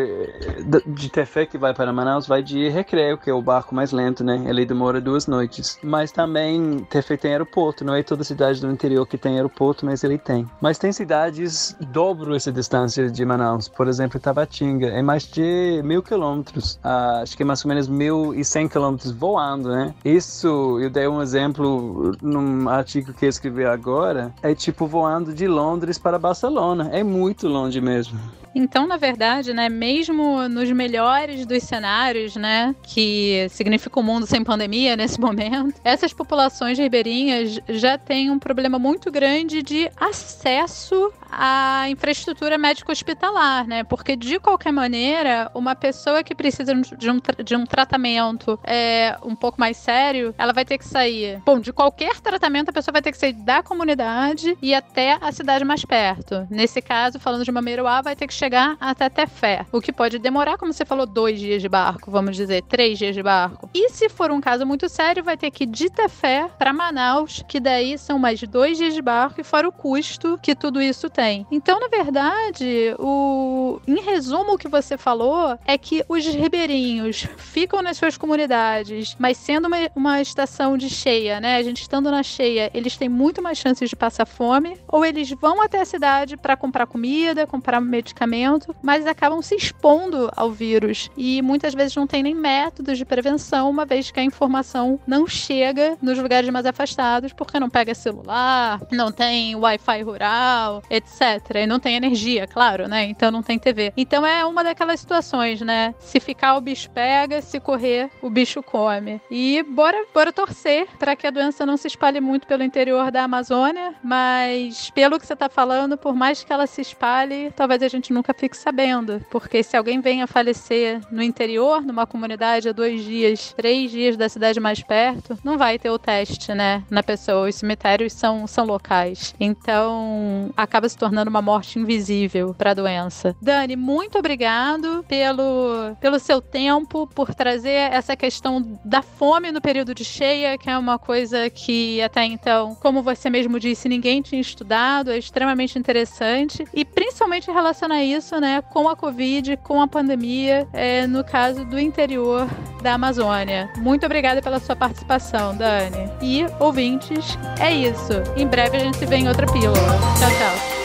de 0.87 1.11
Tefé 1.11 1.47
que 1.47 1.59
vai 1.59 1.75
para 1.75 1.93
Manaus 1.93 2.27
vai 2.27 2.43
de 2.43 2.69
recreio, 2.69 3.19
que 3.19 3.31
é 3.31 3.35
o 3.35 3.43
barco 3.43 3.75
mais 3.75 3.93
lento, 3.93 4.25
né? 4.25 4.43
Ele 4.47 4.65
demora 4.65 5.01
duas 5.01 5.27
noites. 5.27 5.79
Mas 5.83 6.13
também 6.13 6.87
Tefé 6.91 7.17
tem 7.17 7.33
aeroporto, 7.33 7.85
não 7.85 7.95
é 7.95 8.03
toda 8.03 8.25
cidade 8.25 8.61
do 8.61 8.71
interior 8.71 9.07
que 9.07 9.19
tem 9.19 9.37
aeroporto, 9.37 9.85
mas 9.85 10.03
ele 10.05 10.19
tem. 10.19 10.49
Mas 10.61 10.79
tem 10.79 10.93
cidades 10.93 11.77
dobro 11.81 12.35
essa 12.35 12.53
distância 12.53 13.11
de 13.11 13.25
Manaus. 13.25 13.69
Por 13.69 13.89
exemplo, 13.89 14.21
Tabatinga 14.21 14.70
é 14.83 15.03
mais 15.03 15.25
de 15.25 15.81
mil 15.85 16.03
quilômetros. 16.03 16.79
Acho 17.23 17.37
que 17.37 17.43
é 17.43 17.47
mais 17.47 17.65
ou 17.65 17.69
menos 17.69 17.89
mil 17.89 18.35
e 18.35 18.45
cem 18.45 18.69
quilômetros 18.69 19.13
voando, 19.13 19.71
né? 19.71 19.95
Isso, 20.05 20.79
eu 20.81 20.91
dei 20.91 21.09
um 21.09 21.23
exemplo 21.23 22.17
num 22.23 22.69
artigo 22.69 23.13
que 23.13 23.25
eu 23.25 23.29
escrevi 23.29 23.65
agora, 23.65 24.33
é 24.43 24.55
tipo 24.55 24.87
voando 24.87 25.33
de 25.33 25.47
Londres 25.47 25.99
para 25.99 26.19
Barcelona. 26.19 26.91
É 26.93 27.03
muito 27.03 27.49
longe 27.49 27.81
mesmo. 27.81 28.19
Então, 28.53 28.85
na 28.85 28.97
verdade, 28.97 29.55
né, 29.55 29.69
mesmo 29.69 30.49
nos 30.49 30.69
melhores 30.73 31.47
dos 31.47 31.63
cenários, 31.63 32.35
né, 32.35 32.75
que 32.83 33.47
significa 33.49 34.01
um 34.01 34.03
mundo 34.03 34.27
sem 34.27 34.43
pandemia 34.43 34.97
nesse 34.97 35.21
momento, 35.21 35.81
essas 35.85 36.13
populações 36.13 36.77
ribeirinhas 36.77 37.61
já 37.69 37.97
têm 37.97 38.29
um 38.29 38.41
problema 38.41 38.77
muito 38.77 39.09
grande 39.09 39.63
de 39.63 39.89
acesso 39.97 41.13
à 41.31 41.89
infraestrutura 41.91 42.59
médico-hospitalar, 42.59 43.69
né? 43.69 43.85
Porque, 43.85 44.17
de 44.17 44.41
qualquer 44.41 44.60
maneira, 44.71 45.51
uma 45.55 45.75
pessoa 45.75 46.23
que 46.23 46.35
precisa 46.35 46.75
de 46.75 47.11
um, 47.11 47.21
de 47.43 47.57
um 47.57 47.65
tratamento 47.65 48.59
é, 48.65 49.17
um 49.23 49.35
pouco 49.35 49.59
mais 49.59 49.77
sério, 49.77 50.35
ela 50.37 50.53
vai 50.53 50.65
ter 50.65 50.77
que 50.77 50.85
sair. 50.85 51.41
Bom, 51.45 51.59
de 51.59 51.73
qualquer 51.73 52.21
tratamento, 52.21 52.69
a 52.69 52.73
pessoa 52.73 52.93
vai 52.93 53.03
ter 53.03 53.13
que 53.13 53.19
sair 53.19 53.33
da 53.33 53.63
comunidade 53.63 54.57
e 54.61 54.75
até 54.75 55.19
a 55.21 55.33
cidade 55.33 55.65
mais 55.65 55.85
perto. 55.85 56.47
Nesse 56.51 56.83
caso, 56.83 57.19
falando 57.19 57.45
de 57.45 57.53
Mameiroá, 57.53 58.03
vai 58.03 58.15
ter 58.15 58.27
que 58.27 58.35
chegar 58.35 58.77
até 58.81 59.09
Tefé, 59.09 59.65
o 59.73 59.81
que 59.81 59.93
pode 59.93 60.19
demorar, 60.19 60.59
como 60.59 60.73
você 60.73 60.85
falou, 60.85 61.07
dois 61.07 61.39
dias 61.39 61.63
de 61.63 61.69
barco, 61.69 62.11
vamos 62.11 62.37
dizer, 62.37 62.63
três 62.63 62.99
dias 62.99 63.15
de 63.15 63.23
barco. 63.23 63.71
E 63.73 63.89
se 63.91 64.09
for 64.09 64.31
um 64.31 64.41
caso 64.41 64.67
muito 64.67 64.89
sério, 64.89 65.25
vai 65.25 65.37
ter 65.37 65.51
que 65.51 65.65
ir 65.65 65.67
de 65.67 65.89
Tefé 65.89 66.49
para 66.59 66.73
Manaus, 66.73 67.43
que 67.49 67.61
daí 67.61 67.97
são 67.97 68.19
mais 68.19 68.41
dois 68.43 68.77
dias 68.77 68.95
de 68.95 69.03
barco 69.03 69.41
e 69.41 69.45
fora 69.45 69.69
o 69.69 69.73
custo 69.73 70.39
que 70.43 70.55
tudo 70.55 70.81
isso 70.83 71.09
tem. 71.09 71.47
Então, 71.51 71.79
na 71.79 71.89
verdade, 71.89 72.95
o 72.99 73.81
em 73.87 74.01
resumo, 74.01 74.50
o 74.53 74.59
que 74.59 74.69
você 74.69 74.97
falou 74.97 75.59
é 75.67 75.77
que 75.79 76.05
os 76.09 76.27
ribeirinhos 76.27 77.27
ficam 77.37 77.83
nas 77.83 77.97
suas 77.97 78.17
comunidades, 78.17 79.17
mas 79.19 79.37
sendo 79.37 79.67
uma, 79.69 79.77
uma 79.95 80.21
estação 80.21 80.77
de 80.77 80.89
cheia, 80.89 81.41
né? 81.41 81.57
A 81.57 81.63
gente 81.63 81.83
estando 81.83 82.11
na 82.11 82.23
cheia, 82.23 82.71
eles 82.75 82.97
têm 82.97 83.09
muito 83.09 83.43
mais 83.43 83.59
chances 83.59 83.89
de 83.89 83.97
passar 83.97 84.27
fome, 84.27 84.77
ou 84.89 85.05
eles 85.05 85.31
vão 85.31 85.63
até 85.63 85.81
a 85.81 85.85
cidade 85.85 86.37
para 86.37 86.57
comprar 86.57 86.87
comida, 86.87 87.47
comprar 87.47 87.81
medicamentos 87.81 88.41
mas 88.83 89.07
acabam 89.07 89.43
se 89.43 89.55
expondo 89.55 90.31
ao 90.37 90.51
vírus 90.51 91.11
e 91.17 91.43
muitas 91.43 91.75
vezes 91.75 91.95
não 91.95 92.07
tem 92.07 92.23
nem 92.23 92.35
métodos 92.35 92.99
de 92.99 93.05
prevenção, 93.05 93.69
uma 93.69 93.85
vez 93.85 94.11
que 94.11 94.21
a 94.21 94.25
informação 94.25 94.99
não 95.07 95.27
chega 95.27 95.97
nos 96.01 96.19
lugares 96.19 96.49
mais 96.51 96.67
afastados, 96.67 97.33
porque 97.33 97.61
não 97.61 97.69
pega 97.69 97.95
celular, 97.95 98.81
não 98.91 99.13
tem 99.13 99.55
Wi-Fi 99.55 100.03
rural, 100.03 100.83
etc. 100.91 101.57
E 101.57 101.67
não 101.67 101.79
tem 101.81 101.97
energia, 101.97 102.47
claro, 102.47 102.89
né? 102.89 103.05
Então 103.05 103.31
não 103.31 103.43
tem 103.43 103.59
TV. 103.59 103.93
Então 103.97 104.27
é 104.27 104.30
uma 104.45 104.65
daquelas 104.65 105.01
situações, 105.01 105.61
né? 105.61 105.95
Se 105.99 106.21
ficar, 106.21 106.57
o 106.57 106.61
bicho 106.61 106.91
pega, 106.91 107.41
se 107.41 107.61
correr, 107.61 108.11
o 108.23 108.31
bicho 108.31 108.63
come. 108.63 109.21
E 109.31 109.63
bora, 109.63 110.05
bora 110.13 110.33
torcer 110.33 110.87
para 110.99 111.15
que 111.17 111.27
a 111.27 111.31
doença 111.31 111.67
não 111.67 111.77
se 111.77 111.87
espalhe 111.87 112.21
muito 112.21 112.47
pelo 112.47 112.63
interior 112.63 113.11
da 113.11 113.25
Amazônia, 113.25 113.95
mas 114.03 114.91
pelo 114.91 115.19
que 115.19 115.27
você 115.27 115.37
tá 115.37 115.49
falando, 115.49 115.97
por 115.97 116.15
mais 116.15 116.43
que 116.45 116.53
ela 116.53 116.67
se 116.67 116.81
espalhe, 116.81 117.53
talvez 117.57 117.83
a 117.83 117.89
gente 117.89 118.13
nunca 118.13 118.35
fique 118.35 118.57
sabendo. 118.57 119.25
Porque 119.31 119.63
se 119.63 119.77
alguém 119.77 120.01
vem 120.01 120.23
a 120.23 120.27
falecer 120.27 121.01
no 121.11 121.23
interior, 121.23 121.83
numa 121.83 122.07
comunidade 122.07 122.69
a 122.69 122.73
dois 122.73 123.05
dias, 123.05 123.53
três 123.57 123.91
dias 123.91 124.17
da 124.17 124.29
cidade 124.29 124.61
mais 124.61 124.83
perto, 124.83 125.39
não 125.45 125.59
vai 125.59 125.79
ter 125.79 125.91
o 125.91 125.99
teste, 125.99 126.55
né? 126.55 126.83
Na 126.91 127.03
pessoa. 127.03 127.49
Os 127.49 127.57
cemitérios 127.57 128.13
são, 128.13 128.47
são 128.47 128.65
locais. 128.65 129.35
Então, 129.39 130.53
acaba 130.57 130.89
se 130.89 130.97
tornando 130.97 131.31
uma 131.31 131.43
morte 131.43 131.79
invisível 131.79 132.55
para 132.55 132.73
a 132.73 132.75
doença. 132.75 133.37
Dani, 133.41 133.77
muito 133.77 134.20
obrigado 134.21 135.05
pelo, 135.09 135.97
pelo 136.01 136.19
seu 136.19 136.41
tempo, 136.41 137.07
por 137.09 137.35
trazer 137.35 137.93
essa 137.93 138.15
questão 138.15 138.79
da 138.85 139.03
fome 139.03 139.51
no 139.51 139.61
período 139.61 139.95
de 139.95 140.05
cheia, 140.05 140.57
que 140.57 140.71
é 140.71 140.79
uma 140.79 140.99
coisa 140.99 141.51
que 141.51 142.01
até 142.03 142.25
então, 142.25 142.75
como 142.77 143.03
você 143.03 143.29
mesmo 143.29 143.59
disse, 143.59 143.89
ninguém 143.89 144.23
tinha 144.23 144.41
estudado, 144.41 145.11
é 145.11 145.19
extremamente 145.19 145.79
interessante. 145.79 146.65
E 146.73 146.85
principalmente 146.85 147.51
relaciona 147.51 148.03
isso, 148.03 148.39
né, 148.41 148.63
com 148.63 148.89
a 148.89 148.97
Covid, 148.97 149.57
com 149.59 149.81
a 149.81 149.89
pandemia, 149.89 150.69
é, 150.73 151.07
no 151.07 151.25
caso 151.25 151.65
do 151.65 151.79
interior 151.79 152.49
da 152.83 152.95
Amazônia. 152.95 153.71
Muito 153.79 154.07
obrigada 154.07 154.41
pela 154.41 154.59
sua 154.61 154.77
participação, 154.77 155.57
Dani. 155.57 156.11
E 156.23 156.47
ouvintes, 156.59 157.37
é 157.59 157.73
isso. 157.73 158.13
Em 158.37 158.47
breve 158.47 158.77
a 158.77 158.81
gente 158.81 158.97
se 158.97 159.07
vê 159.07 159.17
em 159.17 159.29
outra 159.29 159.47
pílula. 159.47 159.75
Tchau, 160.19 160.31
tchau. 160.31 160.80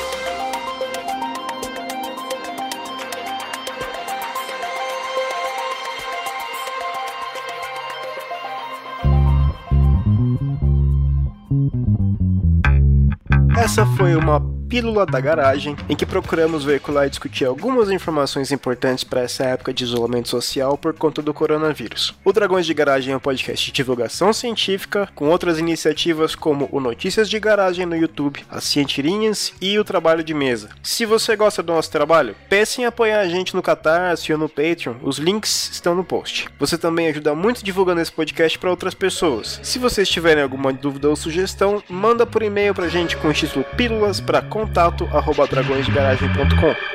Essa 13.65 13.83
foi 13.83 14.15
uma 14.15 14.39
Pílula 14.67 15.05
da 15.05 15.19
Garagem, 15.19 15.75
em 15.87 15.95
que 15.95 16.05
procuramos 16.05 16.63
veicular 16.63 17.05
e 17.05 17.09
discutir 17.09 17.45
algumas 17.45 17.91
informações 17.91 18.51
importantes 18.51 19.03
para 19.03 19.21
essa 19.21 19.43
época 19.43 19.73
de 19.73 19.83
isolamento 19.83 20.29
social 20.29 20.77
por 20.77 20.93
conta 20.93 21.21
do 21.21 21.33
coronavírus. 21.33 22.15
O 22.23 22.33
Dragões 22.33 22.65
de 22.65 22.73
Garagem 22.73 23.13
é 23.13 23.17
um 23.17 23.19
podcast 23.19 23.65
de 23.65 23.71
divulgação 23.71 24.33
científica, 24.33 25.07
com 25.13 25.29
outras 25.29 25.59
iniciativas 25.59 26.35
como 26.35 26.67
o 26.71 26.79
Notícias 26.79 27.29
de 27.29 27.39
Garagem 27.39 27.85
no 27.85 27.95
YouTube, 27.95 28.43
as 28.49 28.63
Cientirinhas 28.63 29.53
e 29.61 29.77
o 29.77 29.83
Trabalho 29.83 30.23
de 30.23 30.33
Mesa. 30.33 30.69
Se 30.81 31.05
você 31.05 31.35
gosta 31.35 31.61
do 31.61 31.73
nosso 31.73 31.91
trabalho, 31.91 32.35
pense 32.49 32.81
em 32.81 32.85
apoiar 32.85 33.19
a 33.19 33.27
gente 33.27 33.55
no 33.55 33.61
Catarse 33.61 34.33
ou 34.33 34.39
no 34.39 34.49
Patreon, 34.49 34.95
os 35.03 35.17
links 35.17 35.69
estão 35.71 35.93
no 35.93 36.03
post. 36.03 36.49
Você 36.59 36.77
também 36.77 37.07
ajuda 37.07 37.35
muito 37.35 37.63
divulgando 37.63 38.01
esse 38.01 38.11
podcast 38.11 38.57
para 38.57 38.71
outras 38.71 38.93
pessoas. 38.93 39.59
Se 39.61 39.77
vocês 39.77 40.09
tiverem 40.09 40.43
alguma 40.43 40.73
dúvida 40.73 41.09
ou 41.09 41.15
sugestão, 41.15 41.83
manda 41.89 42.25
por 42.25 42.41
e-mail 42.41 42.73
pra 42.73 42.87
gente 42.87 43.15
com 43.17 43.27
o 43.27 43.33
título 43.33 43.65
Pílulas 43.77 44.19
para 44.19 44.41
contato 44.55 45.05
arroba 45.11 45.45
dragõesdegaragem.com. 45.45 46.94